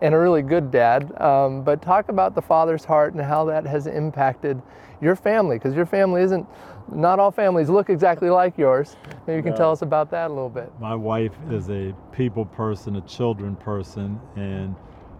and 0.00 0.14
a 0.14 0.18
really 0.18 0.42
good 0.42 0.70
dad. 0.70 1.20
Um, 1.20 1.62
but 1.62 1.82
talk 1.82 2.08
about 2.08 2.34
the 2.34 2.42
father's 2.42 2.84
heart 2.84 3.14
and 3.14 3.22
how 3.22 3.44
that 3.46 3.66
has 3.66 3.86
impacted 3.86 4.60
your 5.00 5.16
family, 5.16 5.56
because 5.56 5.74
your 5.74 5.86
family 5.86 6.22
isn't. 6.22 6.46
Not 6.92 7.18
all 7.18 7.32
families 7.32 7.68
look 7.68 7.90
exactly 7.90 8.30
like 8.30 8.56
yours. 8.56 8.96
Maybe 9.26 9.38
you 9.38 9.42
can 9.42 9.56
tell 9.56 9.72
us 9.72 9.82
about 9.82 10.08
that 10.12 10.28
a 10.28 10.32
little 10.32 10.48
bit. 10.48 10.72
My 10.80 10.94
wife 10.94 11.32
is 11.50 11.68
a 11.68 11.92
people 12.12 12.44
person, 12.46 12.94
a 12.96 13.00
children 13.00 13.56
person, 13.56 14.20
and 14.36 14.76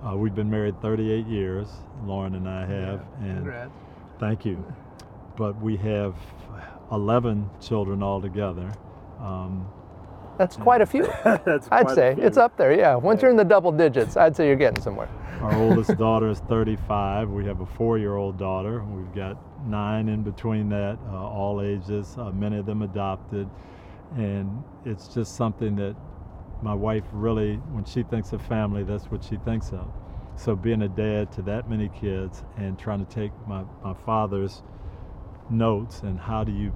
uh, 0.07 0.17
we've 0.17 0.35
been 0.35 0.49
married 0.49 0.81
38 0.81 1.27
years. 1.27 1.69
Lauren 2.05 2.37
and 2.37 2.49
I 2.49 2.67
have, 2.67 3.05
and 3.21 3.71
thank 4.21 4.45
you. 4.45 4.65
But 5.37 5.61
we 5.61 5.77
have 5.79 6.15
11 6.93 7.51
children 7.61 8.03
altogether. 8.03 8.71
Um, 9.21 9.67
That's 10.39 10.57
quite 10.57 10.81
a 10.81 10.87
few. 10.87 11.05
That's 11.25 11.69
I'd 11.71 11.91
say 11.91 12.15
it's 12.19 12.37
up 12.37 12.57
there. 12.57 12.73
Yeah. 12.73 12.95
Once 12.95 13.23
you're 13.23 13.31
in 13.31 13.37
the 13.37 13.45
double 13.45 13.73
digits, 13.73 14.17
I'd 14.17 14.37
say 14.37 14.47
you're 14.47 14.57
getting 14.57 14.83
somewhere. 14.83 15.09
Our 15.41 15.55
oldest 15.55 15.97
daughter 15.99 16.29
is 16.29 16.41
35. 16.41 17.31
We 17.31 17.45
have 17.47 17.61
a 17.61 17.67
four-year-old 17.67 18.39
daughter. 18.39 18.83
We've 18.85 19.15
got 19.15 19.37
nine 19.67 20.09
in 20.09 20.23
between 20.23 20.69
that, 20.71 20.99
uh, 21.11 21.17
all 21.17 21.61
ages. 21.61 22.17
Uh, 22.19 22.31
many 22.31 22.59
of 22.59 22.67
them 22.67 22.83
adopted, 22.83 23.49
and 24.17 24.63
it's 24.85 25.09
just 25.09 25.37
something 25.37 25.77
that 25.77 25.97
my 26.63 26.75
wife 26.75 27.05
really, 27.13 27.57
when 27.73 27.85
she 27.85 28.03
thinks 28.03 28.33
of 28.33 28.41
family, 28.43 28.83
that's 28.83 29.05
what 29.07 29.23
she 29.23 29.37
thinks 29.37 29.71
of. 29.73 29.87
So 30.37 30.55
being 30.55 30.83
a 30.83 30.89
dad 30.89 31.33
to 31.33 31.43
that 31.43 31.69
many 31.69 31.89
kids 31.89 32.45
and 32.57 32.79
trying 32.79 33.05
to 33.05 33.15
take 33.15 33.33
my, 33.47 33.65
my 33.83 33.95
father's 33.95 34.63
notes 35.51 36.01
and 36.01 36.19
how 36.19 36.45
do 36.45 36.53
you 36.53 36.75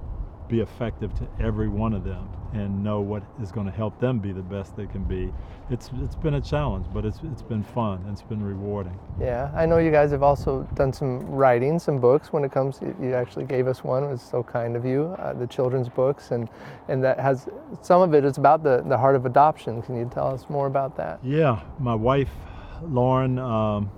be 0.51 0.59
effective 0.59 1.13
to 1.15 1.27
every 1.39 1.69
one 1.69 1.93
of 1.93 2.03
them 2.03 2.27
and 2.53 2.83
know 2.83 2.99
what 2.99 3.23
is 3.41 3.51
going 3.51 3.65
to 3.65 3.71
help 3.71 3.97
them 4.01 4.19
be 4.19 4.33
the 4.33 4.41
best 4.41 4.75
they 4.75 4.85
can 4.85 5.03
be. 5.05 5.33
It's 5.69 5.89
it's 6.03 6.15
been 6.15 6.33
a 6.33 6.41
challenge, 6.41 6.85
but 6.93 7.05
it's 7.05 7.19
it's 7.31 7.41
been 7.41 7.63
fun. 7.63 8.01
And 8.01 8.11
it's 8.11 8.21
been 8.21 8.43
rewarding. 8.43 8.99
Yeah, 9.19 9.49
I 9.55 9.65
know 9.65 9.77
you 9.77 9.89
guys 9.89 10.11
have 10.11 10.21
also 10.21 10.67
done 10.73 10.91
some 10.91 11.25
writing, 11.25 11.79
some 11.79 11.99
books. 11.99 12.33
When 12.33 12.43
it 12.43 12.51
comes, 12.51 12.79
to, 12.79 12.93
you 13.01 13.13
actually 13.13 13.45
gave 13.45 13.67
us 13.67 13.83
one. 13.83 14.03
It 14.03 14.09
was 14.09 14.21
so 14.21 14.43
kind 14.43 14.75
of 14.75 14.85
you, 14.85 15.15
uh, 15.17 15.33
the 15.33 15.47
children's 15.47 15.87
books, 15.87 16.31
and 16.31 16.49
and 16.89 17.01
that 17.03 17.19
has 17.19 17.47
some 17.81 18.01
of 18.01 18.13
it 18.13 18.25
is 18.25 18.37
about 18.37 18.63
the 18.63 18.83
the 18.85 18.97
heart 18.97 19.15
of 19.15 19.25
adoption. 19.25 19.81
Can 19.81 19.95
you 19.95 20.09
tell 20.13 20.27
us 20.27 20.45
more 20.49 20.67
about 20.67 20.97
that? 20.97 21.19
Yeah, 21.23 21.61
my 21.79 21.95
wife, 21.95 22.31
Lauren. 22.83 23.39
Um, 23.39 23.89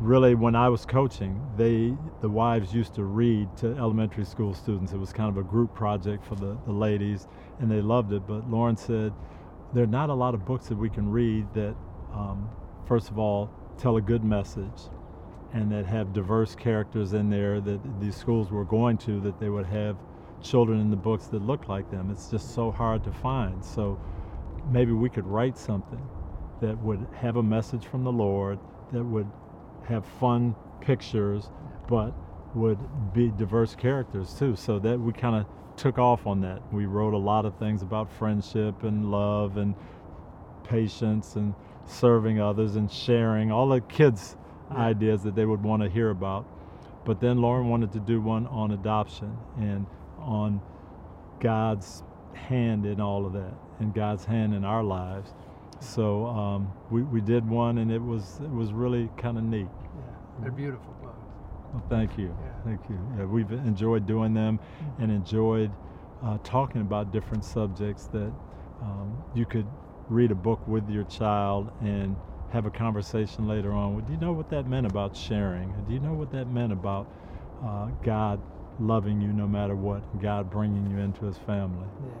really 0.00 0.34
when 0.34 0.56
I 0.56 0.68
was 0.68 0.86
coaching, 0.86 1.40
they 1.56 1.94
the 2.20 2.28
wives 2.28 2.74
used 2.74 2.94
to 2.94 3.04
read 3.04 3.54
to 3.58 3.76
elementary 3.76 4.24
school 4.24 4.54
students. 4.54 4.92
It 4.92 4.98
was 4.98 5.12
kind 5.12 5.28
of 5.28 5.36
a 5.36 5.46
group 5.46 5.74
project 5.74 6.24
for 6.24 6.34
the, 6.34 6.56
the 6.66 6.72
ladies, 6.72 7.28
and 7.58 7.70
they 7.70 7.82
loved 7.82 8.12
it. 8.12 8.26
But 8.26 8.50
Lauren 8.50 8.76
said 8.76 9.12
there 9.74 9.84
are 9.84 9.88
not 9.88 10.10
a 10.10 10.14
lot 10.14 10.34
of 10.34 10.44
books 10.44 10.66
that 10.68 10.78
we 10.78 10.90
can 10.90 11.10
read 11.10 11.46
that, 11.54 11.76
um, 12.12 12.48
first 12.86 13.10
of 13.10 13.18
all, 13.18 13.50
tell 13.78 13.96
a 13.96 14.00
good 14.00 14.24
message, 14.24 14.88
and 15.52 15.70
that 15.70 15.86
have 15.86 16.12
diverse 16.12 16.54
characters 16.54 17.12
in 17.12 17.28
there 17.28 17.60
that 17.60 18.00
these 18.00 18.16
schools 18.16 18.50
were 18.50 18.64
going 18.64 18.96
to 18.98 19.20
that 19.20 19.38
they 19.38 19.48
would 19.50 19.66
have 19.66 19.96
children 20.42 20.80
in 20.80 20.90
the 20.90 20.96
books 20.96 21.26
that 21.26 21.42
look 21.42 21.68
like 21.68 21.90
them. 21.90 22.10
It's 22.10 22.30
just 22.30 22.54
so 22.54 22.70
hard 22.70 23.04
to 23.04 23.12
find. 23.12 23.62
So 23.62 24.00
maybe 24.70 24.92
we 24.92 25.10
could 25.10 25.26
write 25.26 25.58
something 25.58 26.02
that 26.62 26.78
would 26.78 27.06
have 27.14 27.36
a 27.36 27.42
message 27.42 27.84
from 27.86 28.04
the 28.04 28.12
Lord 28.12 28.58
that 28.92 29.04
would 29.04 29.30
have 29.88 30.04
fun 30.04 30.54
pictures, 30.80 31.50
but 31.88 32.12
would 32.54 32.78
be 33.12 33.30
diverse 33.36 33.74
characters 33.74 34.34
too. 34.34 34.56
So 34.56 34.78
that 34.80 34.98
we 34.98 35.12
kind 35.12 35.36
of 35.36 35.46
took 35.76 35.98
off 35.98 36.26
on 36.26 36.40
that. 36.42 36.60
We 36.72 36.86
wrote 36.86 37.14
a 37.14 37.18
lot 37.18 37.46
of 37.46 37.56
things 37.58 37.82
about 37.82 38.12
friendship 38.12 38.82
and 38.82 39.10
love 39.10 39.56
and 39.56 39.74
patience 40.64 41.36
and 41.36 41.54
serving 41.86 42.40
others 42.40 42.76
and 42.76 42.90
sharing 42.90 43.50
all 43.50 43.68
the 43.68 43.80
kids' 43.80 44.36
yeah. 44.70 44.78
ideas 44.78 45.22
that 45.22 45.34
they 45.34 45.44
would 45.44 45.62
want 45.62 45.82
to 45.82 45.88
hear 45.88 46.10
about. 46.10 46.46
But 47.04 47.20
then 47.20 47.38
Lauren 47.38 47.68
wanted 47.68 47.92
to 47.92 48.00
do 48.00 48.20
one 48.20 48.46
on 48.48 48.72
adoption 48.72 49.36
and 49.56 49.86
on 50.18 50.60
God's 51.40 52.02
hand 52.34 52.84
in 52.84 53.00
all 53.00 53.26
of 53.26 53.32
that 53.32 53.54
and 53.78 53.94
God's 53.94 54.24
hand 54.24 54.54
in 54.54 54.64
our 54.64 54.84
lives. 54.84 55.32
So 55.80 56.26
um, 56.26 56.72
we, 56.90 57.02
we 57.02 57.20
did 57.20 57.48
one 57.48 57.78
and 57.78 57.90
it 57.90 58.02
was 58.02 58.38
it 58.42 58.50
was 58.50 58.72
really 58.72 59.08
kind 59.16 59.38
of 59.38 59.44
neat. 59.44 59.66
Yeah, 59.66 60.02
They're 60.42 60.50
beautiful 60.50 60.94
books. 61.02 61.16
Well, 61.72 61.82
thank 61.88 62.18
you. 62.18 62.36
Yeah. 62.42 62.52
Thank 62.64 62.80
you. 62.90 62.98
Yeah, 63.16 63.24
we've 63.24 63.50
enjoyed 63.52 64.06
doing 64.06 64.34
them 64.34 64.60
and 64.98 65.10
enjoyed 65.10 65.70
uh, 66.22 66.38
talking 66.44 66.82
about 66.82 67.12
different 67.12 67.44
subjects 67.44 68.06
that 68.06 68.32
um, 68.82 69.16
you 69.34 69.46
could 69.46 69.66
read 70.08 70.30
a 70.30 70.34
book 70.34 70.66
with 70.66 70.88
your 70.90 71.04
child 71.04 71.70
and 71.80 72.16
have 72.52 72.66
a 72.66 72.70
conversation 72.70 73.46
later 73.46 73.72
on. 73.72 74.02
Do 74.04 74.12
you 74.12 74.18
know 74.18 74.32
what 74.32 74.50
that 74.50 74.66
meant 74.68 74.86
about 74.86 75.16
sharing? 75.16 75.72
Do 75.86 75.94
you 75.94 76.00
know 76.00 76.12
what 76.12 76.32
that 76.32 76.46
meant 76.48 76.72
about 76.72 77.08
uh, 77.64 77.86
God 78.04 78.40
loving 78.80 79.20
you 79.20 79.28
no 79.32 79.46
matter 79.46 79.76
what, 79.76 80.02
God 80.20 80.50
bringing 80.50 80.90
you 80.90 80.98
into 80.98 81.24
His 81.24 81.38
family? 81.38 81.86
Yeah, 82.04 82.12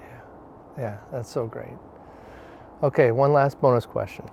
yeah, 0.00 0.82
yeah. 0.82 0.98
That's 1.12 1.30
so 1.30 1.46
great. 1.46 1.74
Okay, 2.82 3.10
one 3.10 3.32
last 3.32 3.60
bonus 3.60 3.86
question 3.86 4.28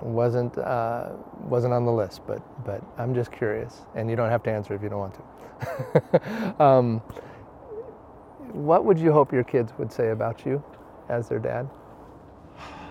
wasn't 0.00 0.56
uh, 0.58 1.10
wasn't 1.40 1.74
on 1.74 1.84
the 1.84 1.92
list, 1.92 2.22
but 2.26 2.40
but 2.64 2.82
I'm 2.98 3.14
just 3.14 3.32
curious, 3.32 3.82
and 3.94 4.08
you 4.08 4.16
don't 4.16 4.30
have 4.30 4.42
to 4.44 4.50
answer 4.50 4.74
if 4.74 4.82
you 4.82 4.88
don't 4.88 5.00
want 5.00 5.14
to. 5.14 6.62
um, 6.62 7.00
what 8.52 8.84
would 8.84 8.98
you 8.98 9.12
hope 9.12 9.32
your 9.32 9.44
kids 9.44 9.72
would 9.78 9.92
say 9.92 10.10
about 10.10 10.46
you 10.46 10.62
as 11.08 11.28
their 11.28 11.38
dad? 11.38 11.68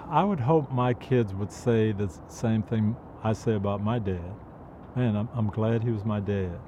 I 0.09 0.23
would 0.23 0.39
hope 0.39 0.71
my 0.71 0.93
kids 0.93 1.33
would 1.33 1.51
say 1.51 1.91
the 1.91 2.11
same 2.27 2.63
thing 2.63 2.95
I 3.23 3.33
say 3.33 3.55
about 3.55 3.81
my 3.81 3.99
dad. 3.99 4.35
Man, 4.95 5.15
I'm, 5.15 5.29
I'm 5.33 5.49
glad 5.49 5.83
he 5.83 5.91
was 5.91 6.05
my 6.05 6.19
dad, 6.19 6.59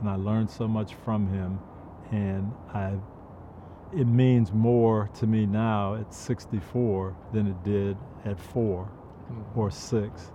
and 0.00 0.08
I 0.08 0.16
learned 0.16 0.50
so 0.50 0.68
much 0.68 0.94
from 0.94 1.28
him, 1.28 1.60
and 2.10 2.52
I. 2.72 2.94
It 3.96 4.06
means 4.06 4.52
more 4.52 5.10
to 5.18 5.26
me 5.26 5.46
now 5.46 5.96
at 5.96 6.14
64 6.14 7.16
than 7.32 7.48
it 7.48 7.62
did 7.64 7.96
at 8.24 8.38
four 8.38 8.88
mm-hmm. 9.30 9.58
or 9.58 9.70
six 9.70 10.30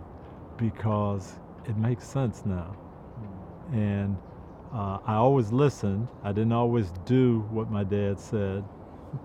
because 0.58 1.39
it 1.65 1.78
makes 1.78 2.06
sense 2.06 2.44
now. 2.46 2.76
Mm-hmm. 3.20 3.78
And 3.78 4.18
uh, 4.74 5.00
I 5.06 5.15
always 5.15 5.52
listened. 5.52 6.08
I 6.24 6.34
didn't 6.34 6.52
always 6.52 6.91
do 7.06 7.39
what 7.50 7.72
my 7.72 7.84
dad 7.84 8.20
said, 8.20 8.65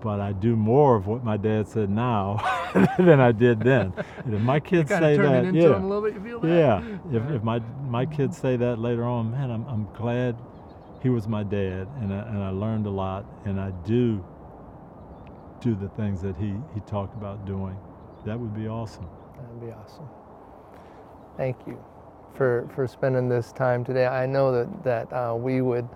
but 0.01 0.21
I 0.21 0.31
do 0.31 0.55
more 0.55 0.95
of 0.95 1.07
what 1.07 1.23
my 1.25 1.35
dad 1.35 1.67
said 1.67 1.89
now 1.89 2.37
than 2.97 3.19
I 3.19 3.33
did 3.33 3.59
then. 3.59 3.93
And 4.23 4.33
if 4.33 4.41
my 4.41 4.61
kids 4.61 4.89
say 4.89 5.17
that, 5.17 5.53
yeah, 5.53 6.41
yeah, 6.47 6.81
if, 7.11 7.31
if 7.31 7.43
my 7.43 7.59
my 7.87 8.05
kids 8.05 8.37
say 8.37 8.55
that 8.57 8.79
later 8.79 9.03
on, 9.03 9.31
man, 9.31 9.51
I'm 9.51 9.67
I'm 9.67 9.87
glad 9.93 10.37
he 11.01 11.09
was 11.09 11.27
my 11.27 11.43
dad, 11.43 11.87
and 12.01 12.13
I, 12.13 12.19
and 12.27 12.43
I 12.43 12.49
learned 12.49 12.85
a 12.85 12.91
lot, 12.91 13.25
and 13.45 13.59
I 13.59 13.71
do 13.85 14.23
do 15.59 15.75
the 15.75 15.89
things 15.89 16.21
that 16.21 16.37
he 16.37 16.53
he 16.73 16.79
talked 16.81 17.15
about 17.15 17.45
doing. 17.45 17.77
That 18.25 18.39
would 18.39 18.55
be 18.55 18.67
awesome. 18.67 19.07
That'd 19.35 19.61
be 19.61 19.71
awesome. 19.71 20.07
Thank 21.37 21.57
you 21.65 21.83
for, 22.35 22.69
for 22.75 22.87
spending 22.87 23.29
this 23.29 23.51
time 23.51 23.83
today. 23.83 24.05
I 24.05 24.25
know 24.25 24.51
that, 24.51 24.83
that 24.83 25.13
uh, 25.13 25.35
we 25.35 25.61
would, 25.61 25.87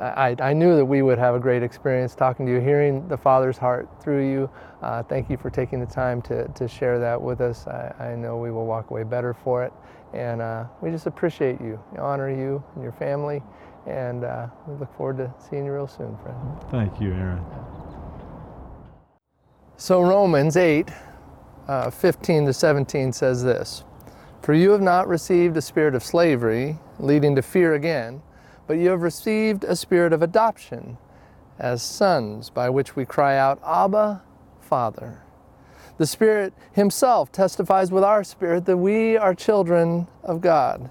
I, 0.00 0.36
I 0.40 0.52
knew 0.52 0.74
that 0.76 0.84
we 0.84 1.02
would 1.02 1.18
have 1.18 1.34
a 1.34 1.38
great 1.38 1.62
experience 1.62 2.14
talking 2.14 2.46
to 2.46 2.52
you, 2.52 2.60
hearing 2.60 3.06
the 3.08 3.16
Father's 3.16 3.58
heart 3.58 3.88
through 4.02 4.28
you. 4.28 4.50
Uh, 4.82 5.02
thank 5.02 5.30
you 5.30 5.36
for 5.36 5.50
taking 5.50 5.80
the 5.80 5.86
time 5.86 6.22
to, 6.22 6.48
to 6.48 6.66
share 6.66 6.98
that 6.98 7.20
with 7.20 7.40
us. 7.40 7.66
I, 7.66 7.94
I 8.00 8.16
know 8.16 8.36
we 8.36 8.50
will 8.50 8.66
walk 8.66 8.90
away 8.90 9.04
better 9.04 9.34
for 9.34 9.64
it. 9.64 9.72
And 10.12 10.42
uh, 10.42 10.64
we 10.80 10.90
just 10.90 11.06
appreciate 11.06 11.60
you, 11.60 11.80
honor 11.98 12.30
you 12.30 12.62
and 12.74 12.82
your 12.82 12.92
family, 12.92 13.42
and 13.86 14.24
uh, 14.24 14.46
we 14.66 14.76
look 14.76 14.94
forward 14.96 15.18
to 15.18 15.32
seeing 15.48 15.64
you 15.64 15.72
real 15.72 15.88
soon, 15.88 16.16
friend. 16.18 16.38
Thank 16.70 17.00
you, 17.00 17.12
Aaron. 17.12 17.44
So, 19.76 20.02
Romans 20.02 20.56
8 20.56 20.90
uh, 21.70 21.88
15 21.88 22.46
to 22.46 22.52
17 22.52 23.12
says 23.12 23.44
this 23.44 23.84
For 24.42 24.54
you 24.54 24.70
have 24.72 24.82
not 24.82 25.06
received 25.08 25.56
a 25.56 25.62
spirit 25.62 25.94
of 25.94 26.02
slavery, 26.02 26.78
leading 26.98 27.36
to 27.36 27.42
fear 27.42 27.74
again, 27.74 28.22
but 28.66 28.74
you 28.74 28.90
have 28.90 29.02
received 29.02 29.64
a 29.64 29.76
spirit 29.76 30.12
of 30.12 30.22
adoption 30.22 30.98
as 31.58 31.82
sons, 31.82 32.50
by 32.50 32.68
which 32.70 32.96
we 32.96 33.04
cry 33.04 33.36
out, 33.36 33.60
Abba, 33.64 34.22
Father. 34.60 35.22
The 35.98 36.06
Spirit 36.06 36.54
Himself 36.72 37.30
testifies 37.30 37.92
with 37.92 38.02
our 38.02 38.24
spirit 38.24 38.64
that 38.64 38.78
we 38.78 39.16
are 39.16 39.34
children 39.34 40.08
of 40.24 40.40
God, 40.40 40.90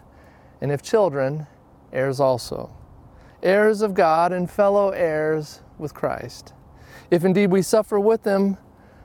and 0.62 0.71
if 0.71 0.82
children, 0.82 1.47
heirs 1.91 2.19
also, 2.19 2.69
heirs 3.41 3.82
of 3.82 3.93
God 3.93 4.32
and 4.32 4.49
fellow 4.49 4.89
heirs 4.89 5.62
with 5.78 5.93
Christ. 5.93 6.54
If 7.12 7.23
indeed 7.23 7.52
we 7.52 7.62
suffer 7.62 7.99
with 7.99 8.25
Him, 8.25 8.58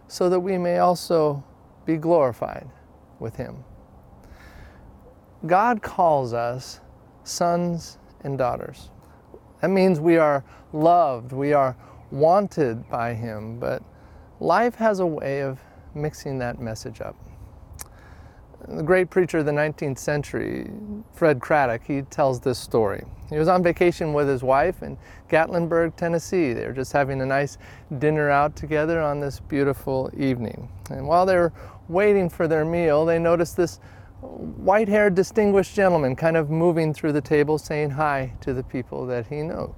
so 0.08 0.28
that 0.28 0.40
we 0.40 0.58
may 0.58 0.78
also 0.78 1.42
be 1.86 1.96
glorified 1.96 2.68
with 3.18 3.36
Him. 3.36 3.64
God 5.46 5.82
calls 5.82 6.32
us 6.32 6.80
sons 7.22 7.98
and 8.22 8.38
daughters. 8.38 8.90
That 9.60 9.70
means 9.70 10.00
we 10.00 10.16
are 10.16 10.44
loved, 10.72 11.32
we 11.32 11.52
are 11.52 11.76
wanted 12.10 12.88
by 12.88 13.14
Him, 13.14 13.58
but 13.58 13.82
life 14.40 14.74
has 14.76 15.00
a 15.00 15.06
way 15.06 15.40
of 15.42 15.60
mixing 15.94 16.38
that 16.38 16.60
message 16.60 17.00
up. 17.00 17.16
The 18.66 18.82
great 18.82 19.10
preacher 19.10 19.38
of 19.38 19.46
the 19.46 19.52
19th 19.52 19.98
century, 19.98 20.70
Fred 21.12 21.38
Craddock, 21.38 21.82
he 21.84 22.00
tells 22.02 22.40
this 22.40 22.58
story. 22.58 23.04
He 23.28 23.38
was 23.38 23.46
on 23.46 23.62
vacation 23.62 24.14
with 24.14 24.26
his 24.26 24.42
wife 24.42 24.82
in 24.82 24.96
Gatlinburg, 25.28 25.96
Tennessee. 25.96 26.54
They 26.54 26.66
were 26.66 26.72
just 26.72 26.92
having 26.92 27.20
a 27.20 27.26
nice 27.26 27.58
dinner 27.98 28.30
out 28.30 28.56
together 28.56 29.02
on 29.02 29.20
this 29.20 29.38
beautiful 29.38 30.10
evening. 30.16 30.70
And 30.90 31.06
while 31.06 31.26
they 31.26 31.36
were 31.36 31.52
waiting 31.88 32.30
for 32.30 32.48
their 32.48 32.64
meal, 32.64 33.04
they 33.04 33.18
noticed 33.18 33.54
this 33.54 33.80
white 34.22 34.88
haired, 34.88 35.14
distinguished 35.14 35.74
gentleman 35.74 36.16
kind 36.16 36.36
of 36.36 36.48
moving 36.48 36.94
through 36.94 37.12
the 37.12 37.20
table 37.20 37.58
saying 37.58 37.90
hi 37.90 38.32
to 38.40 38.54
the 38.54 38.62
people 38.62 39.06
that 39.06 39.26
he 39.26 39.42
knew. 39.42 39.74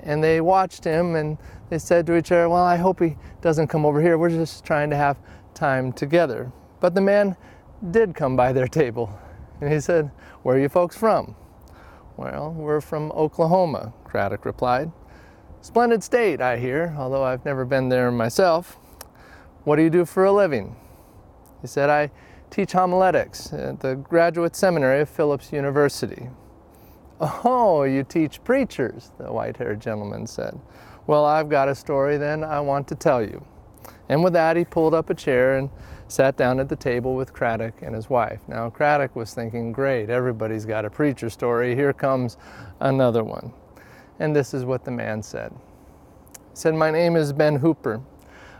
And 0.00 0.22
they 0.22 0.40
watched 0.40 0.82
him 0.82 1.14
and 1.14 1.38
they 1.70 1.78
said 1.78 2.06
to 2.06 2.16
each 2.16 2.32
other, 2.32 2.48
Well, 2.48 2.64
I 2.64 2.76
hope 2.76 2.98
he 2.98 3.16
doesn't 3.40 3.68
come 3.68 3.86
over 3.86 4.02
here. 4.02 4.18
We're 4.18 4.30
just 4.30 4.64
trying 4.64 4.90
to 4.90 4.96
have 4.96 5.16
time 5.54 5.92
together. 5.92 6.50
But 6.80 6.94
the 6.94 7.00
man 7.00 7.36
did 7.90 8.14
come 8.14 8.36
by 8.36 8.52
their 8.52 8.68
table 8.68 9.18
and 9.60 9.72
he 9.72 9.80
said, 9.80 10.10
Where 10.42 10.56
are 10.56 10.60
you 10.60 10.68
folks 10.68 10.96
from? 10.96 11.34
Well, 12.16 12.52
we're 12.52 12.80
from 12.80 13.10
Oklahoma, 13.12 13.92
Craddock 14.04 14.44
replied. 14.44 14.92
Splendid 15.62 16.04
state, 16.04 16.40
I 16.40 16.58
hear, 16.58 16.94
although 16.98 17.24
I've 17.24 17.44
never 17.44 17.64
been 17.64 17.88
there 17.88 18.10
myself. 18.10 18.76
What 19.64 19.76
do 19.76 19.82
you 19.82 19.90
do 19.90 20.04
for 20.04 20.24
a 20.24 20.32
living? 20.32 20.76
He 21.62 21.66
said, 21.66 21.88
I 21.88 22.10
teach 22.50 22.72
homiletics 22.72 23.52
at 23.52 23.80
the 23.80 23.96
graduate 23.96 24.54
seminary 24.54 25.00
of 25.00 25.08
Phillips 25.08 25.52
University. 25.52 26.28
Oh, 27.20 27.84
you 27.84 28.04
teach 28.04 28.44
preachers, 28.44 29.12
the 29.18 29.32
white 29.32 29.56
haired 29.56 29.80
gentleman 29.80 30.26
said. 30.26 30.60
Well, 31.06 31.24
I've 31.24 31.48
got 31.48 31.68
a 31.68 31.74
story 31.74 32.18
then 32.18 32.44
I 32.44 32.60
want 32.60 32.86
to 32.88 32.94
tell 32.94 33.22
you. 33.22 33.44
And 34.08 34.22
with 34.22 34.34
that, 34.34 34.56
he 34.56 34.64
pulled 34.64 34.94
up 34.94 35.10
a 35.10 35.14
chair 35.14 35.56
and 35.56 35.70
sat 36.08 36.36
down 36.36 36.60
at 36.60 36.68
the 36.68 36.76
table 36.76 37.14
with 37.14 37.32
Craddock 37.32 37.82
and 37.82 37.94
his 37.94 38.10
wife. 38.10 38.40
Now, 38.48 38.70
Craddock 38.70 39.16
was 39.16 39.34
thinking, 39.34 39.72
great, 39.72 40.10
everybody's 40.10 40.64
got 40.66 40.84
a 40.84 40.90
preacher 40.90 41.30
story. 41.30 41.74
Here 41.74 41.92
comes 41.92 42.36
another 42.80 43.24
one. 43.24 43.52
And 44.18 44.34
this 44.34 44.54
is 44.54 44.64
what 44.64 44.84
the 44.84 44.90
man 44.90 45.22
said. 45.22 45.52
He 45.52 46.38
said, 46.54 46.74
My 46.74 46.90
name 46.90 47.16
is 47.16 47.32
Ben 47.32 47.56
Hooper. 47.56 48.02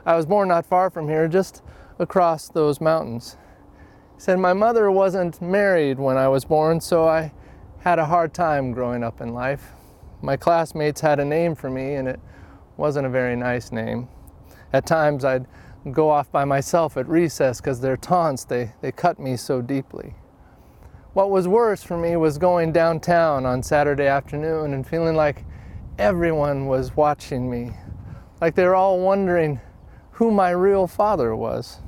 I 0.05 0.17
was 0.17 0.27
born 0.27 0.49
not 0.49 0.67
far 0.67 0.91
from 0.91 1.09
here, 1.09 1.29
just 1.29 1.63
across 1.99 2.49
those 2.49 2.81
mountains. 2.81 3.37
He 4.17 4.21
said, 4.21 4.39
My 4.39 4.53
mother 4.53 4.91
wasn't 4.91 5.41
married 5.41 5.99
when 5.99 6.17
I 6.17 6.29
was 6.29 6.45
born, 6.45 6.81
so 6.81 7.07
I 7.07 7.33
had 7.81 7.99
a 7.99 8.07
hard 8.07 8.35
time 8.35 8.73
growing 8.73 9.05
up 9.05 9.21
in 9.21 9.33
life. 9.33 9.73
My 10.23 10.37
classmates 10.37 11.01
had 11.01 11.21
a 11.21 11.25
name 11.25 11.55
for 11.55 11.71
me, 11.71 11.95
and 11.95 12.09
it 12.09 12.21
wasn't 12.77 13.07
a 13.07 13.11
very 13.11 13.37
nice 13.37 13.71
name. 13.71 14.09
At 14.73 14.87
times, 14.87 15.25
I'd 15.25 15.47
go 15.93 16.11
off 16.11 16.31
by 16.33 16.45
myself 16.45 16.97
at 16.97 17.09
recess 17.09 17.61
because 17.61 17.81
their 17.81 17.97
taunts, 17.97 18.45
they, 18.45 18.73
they 18.81 18.91
cut 18.91 19.19
me 19.19 19.37
so 19.37 19.61
deeply. 19.61 20.15
What 21.13 21.31
was 21.31 21.47
worse 21.47 21.83
for 21.83 21.97
me 21.97 22.17
was 22.17 22.39
going 22.39 22.73
downtown 22.73 23.47
on 23.47 23.63
Saturday 23.63 24.07
afternoon 24.07 24.75
and 24.75 24.87
feeling 24.87 25.15
like 25.15 25.45
everyone 25.99 26.67
was 26.67 26.97
watching 26.97 27.51
me, 27.51 27.73
like 28.41 28.55
they 28.55 28.65
were 28.65 28.75
all 28.75 28.99
wondering 28.99 29.61
who 30.13 30.31
my 30.31 30.51
real 30.51 30.87
father 30.87 31.37
was. 31.37 31.81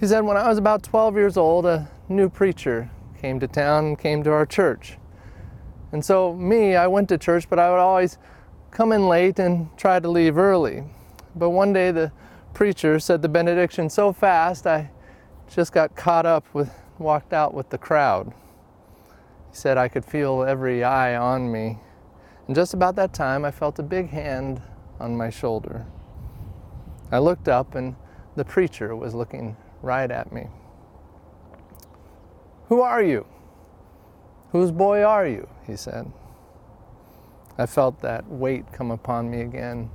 He 0.00 0.06
said, 0.06 0.20
when 0.20 0.36
I 0.36 0.48
was 0.48 0.58
about 0.58 0.82
12 0.82 1.14
years 1.16 1.36
old, 1.36 1.66
a 1.66 1.90
new 2.08 2.28
preacher 2.28 2.90
came 3.18 3.40
to 3.40 3.48
town 3.48 3.84
and 3.86 3.98
came 3.98 4.22
to 4.24 4.30
our 4.30 4.46
church. 4.46 4.98
And 5.92 6.04
so, 6.04 6.34
me, 6.34 6.76
I 6.76 6.86
went 6.86 7.08
to 7.08 7.18
church, 7.18 7.48
but 7.48 7.58
I 7.58 7.70
would 7.70 7.78
always 7.78 8.18
come 8.70 8.92
in 8.92 9.08
late 9.08 9.38
and 9.38 9.74
try 9.78 9.98
to 9.98 10.08
leave 10.08 10.36
early. 10.36 10.84
But 11.34 11.50
one 11.50 11.72
day, 11.72 11.90
the 11.90 12.12
preacher 12.56 12.98
said 12.98 13.20
the 13.20 13.28
benediction 13.28 13.90
so 13.90 14.14
fast 14.14 14.66
I 14.66 14.90
just 15.46 15.72
got 15.72 15.94
caught 15.94 16.24
up 16.24 16.46
with, 16.54 16.72
walked 16.98 17.34
out 17.34 17.52
with 17.52 17.68
the 17.68 17.76
crowd. 17.76 18.32
He 19.50 19.54
said 19.54 19.76
I 19.76 19.88
could 19.88 20.06
feel 20.06 20.42
every 20.42 20.82
eye 20.82 21.14
on 21.14 21.52
me. 21.52 21.80
And 22.46 22.56
just 22.56 22.72
about 22.72 22.96
that 22.96 23.12
time, 23.12 23.44
I 23.44 23.50
felt 23.50 23.78
a 23.78 23.82
big 23.82 24.08
hand 24.08 24.62
on 24.98 25.14
my 25.18 25.28
shoulder. 25.28 25.84
I 27.12 27.18
looked 27.18 27.46
up, 27.46 27.74
and 27.74 27.94
the 28.36 28.44
preacher 28.46 28.96
was 28.96 29.14
looking 29.14 29.58
right 29.82 30.10
at 30.10 30.32
me. 30.32 30.46
Who 32.70 32.80
are 32.80 33.02
you? 33.02 33.26
Whose 34.52 34.70
boy 34.70 35.02
are 35.02 35.26
you? 35.26 35.46
He 35.66 35.76
said. 35.76 36.10
I 37.58 37.66
felt 37.66 38.00
that 38.00 38.26
weight 38.30 38.72
come 38.72 38.90
upon 38.90 39.30
me 39.30 39.42
again 39.42 39.90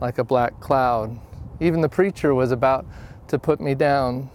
like 0.00 0.18
a 0.18 0.24
black 0.24 0.58
cloud. 0.58 1.20
Even 1.62 1.80
the 1.80 1.88
preacher 1.88 2.34
was 2.34 2.50
about 2.50 2.84
to 3.28 3.38
put 3.38 3.60
me 3.60 3.76
down. 3.76 4.28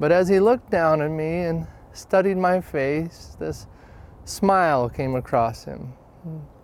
But 0.00 0.10
as 0.10 0.26
he 0.26 0.40
looked 0.40 0.70
down 0.70 1.02
at 1.02 1.10
me 1.10 1.42
and 1.42 1.66
studied 1.92 2.38
my 2.38 2.62
face, 2.62 3.36
this 3.38 3.66
smile 4.24 4.88
came 4.88 5.14
across 5.16 5.64
him, 5.64 5.92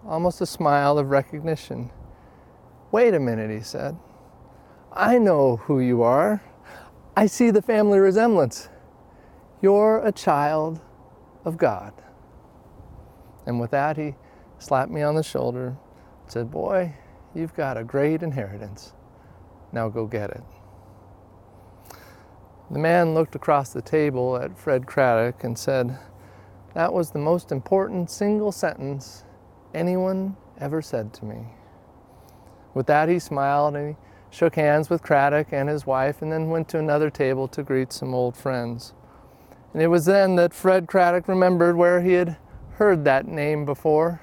almost 0.06 0.40
a 0.40 0.46
smile 0.46 0.98
of 0.98 1.10
recognition. 1.10 1.90
Wait 2.90 3.12
a 3.12 3.20
minute, 3.20 3.50
he 3.50 3.60
said. 3.60 3.94
I 4.90 5.18
know 5.18 5.56
who 5.56 5.80
you 5.80 6.02
are. 6.02 6.42
I 7.14 7.26
see 7.26 7.50
the 7.50 7.62
family 7.62 7.98
resemblance. 7.98 8.70
You're 9.60 10.04
a 10.04 10.12
child 10.12 10.80
of 11.44 11.58
God. 11.58 11.92
And 13.44 13.60
with 13.60 13.72
that, 13.72 13.98
he 13.98 14.14
slapped 14.58 14.90
me 14.90 15.02
on 15.02 15.16
the 15.16 15.22
shoulder, 15.22 15.66
and 15.66 16.32
said, 16.32 16.50
Boy, 16.50 16.94
you've 17.34 17.54
got 17.54 17.76
a 17.76 17.84
great 17.84 18.22
inheritance. 18.22 18.94
Now 19.72 19.88
go 19.88 20.06
get 20.06 20.30
it. 20.30 20.42
The 22.70 22.78
man 22.78 23.14
looked 23.14 23.34
across 23.34 23.72
the 23.72 23.82
table 23.82 24.36
at 24.36 24.58
Fred 24.58 24.86
Craddock 24.86 25.44
and 25.44 25.58
said, 25.58 25.98
That 26.74 26.92
was 26.92 27.10
the 27.10 27.18
most 27.18 27.52
important 27.52 28.10
single 28.10 28.52
sentence 28.52 29.24
anyone 29.74 30.36
ever 30.58 30.80
said 30.80 31.12
to 31.14 31.24
me. 31.24 31.48
With 32.74 32.86
that, 32.86 33.08
he 33.08 33.18
smiled 33.18 33.76
and 33.76 33.88
he 33.90 33.96
shook 34.30 34.54
hands 34.54 34.88
with 34.88 35.02
Craddock 35.02 35.48
and 35.52 35.68
his 35.68 35.86
wife 35.86 36.22
and 36.22 36.32
then 36.32 36.48
went 36.48 36.68
to 36.70 36.78
another 36.78 37.10
table 37.10 37.46
to 37.48 37.62
greet 37.62 37.92
some 37.92 38.14
old 38.14 38.36
friends. 38.36 38.94
And 39.74 39.82
it 39.82 39.88
was 39.88 40.06
then 40.06 40.36
that 40.36 40.54
Fred 40.54 40.86
Craddock 40.86 41.28
remembered 41.28 41.76
where 41.76 42.00
he 42.00 42.12
had 42.12 42.36
heard 42.72 43.04
that 43.04 43.26
name 43.26 43.64
before. 43.64 44.22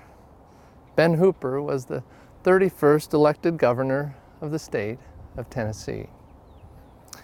Ben 0.96 1.16
Hooper 1.16 1.62
was 1.62 1.86
the 1.86 2.04
31st 2.44 3.14
elected 3.14 3.58
governor 3.58 4.16
of 4.42 4.52
the 4.52 4.60
state 4.60 4.98
of 5.40 5.50
Tennessee. 5.50 6.08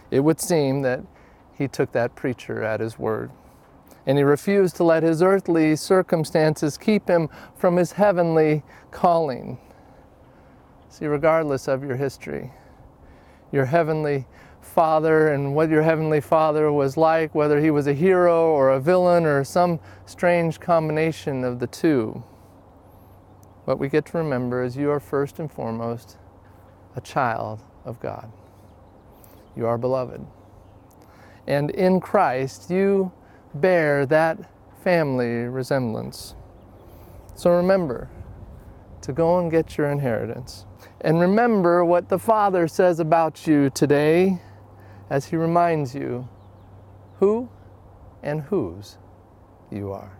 It 0.10 0.22
would 0.22 0.40
seem 0.40 0.82
that 0.84 1.02
he 1.58 1.68
took 1.68 1.92
that 1.92 2.16
preacher 2.16 2.64
at 2.64 2.80
his 2.80 2.98
word, 2.98 3.32
and 4.06 4.18
he 4.18 4.24
refused 4.24 4.76
to 4.78 4.84
let 4.84 5.04
his 5.04 5.22
earthly 5.22 5.76
circumstances 5.76 6.78
keep 6.78 7.08
him 7.08 7.30
from 7.56 7.76
his 7.76 7.94
heavenly 7.94 8.64
calling. 8.92 9.58
See, 10.90 11.06
regardless 11.06 11.68
of 11.68 11.84
your 11.84 11.98
history, 11.98 12.52
your 13.52 13.66
heavenly 13.66 14.26
father 14.62 15.30
and 15.30 15.54
what 15.54 15.70
your 15.70 15.84
heavenly 15.84 16.22
father 16.22 16.72
was 16.72 16.98
like, 16.98 17.36
whether 17.36 17.60
he 17.60 17.70
was 17.70 17.88
a 17.88 17.94
hero 17.94 18.48
or 18.48 18.70
a 18.70 18.80
villain 18.80 19.26
or 19.26 19.44
some 19.44 19.80
strange 20.06 20.60
combination 20.60 21.44
of 21.44 21.60
the 21.60 21.68
two, 21.68 22.24
what 23.66 23.80
we 23.80 23.90
get 23.90 24.06
to 24.06 24.18
remember 24.18 24.64
is 24.64 24.78
you 24.78 24.90
are 24.92 25.00
first 25.00 25.40
and 25.40 25.52
foremost 25.52 26.18
a 26.96 27.02
child 27.02 27.62
of 27.86 28.00
God. 28.00 28.32
You 29.56 29.68
are 29.68 29.78
beloved. 29.78 30.26
And 31.48 31.70
in 31.72 32.02
Christ, 32.02 32.70
you 32.70 33.12
bear 33.54 34.06
that 34.08 34.38
family 34.84 35.48
resemblance. 35.48 36.36
So 37.36 37.52
remember 37.52 38.10
to 39.02 39.14
go 39.14 39.40
and 39.40 39.52
get 39.52 39.78
your 39.78 39.92
inheritance. 39.92 40.66
And 41.02 41.20
remember 41.20 41.86
what 41.86 42.10
the 42.10 42.18
Father 42.18 42.68
says 42.68 43.00
about 43.00 43.46
you 43.46 43.70
today 43.70 44.40
as 45.10 45.26
He 45.26 45.36
reminds 45.36 45.94
you 45.94 46.28
who 47.20 47.50
and 48.24 48.42
whose 48.42 48.98
you 49.72 49.92
are. 49.92 50.18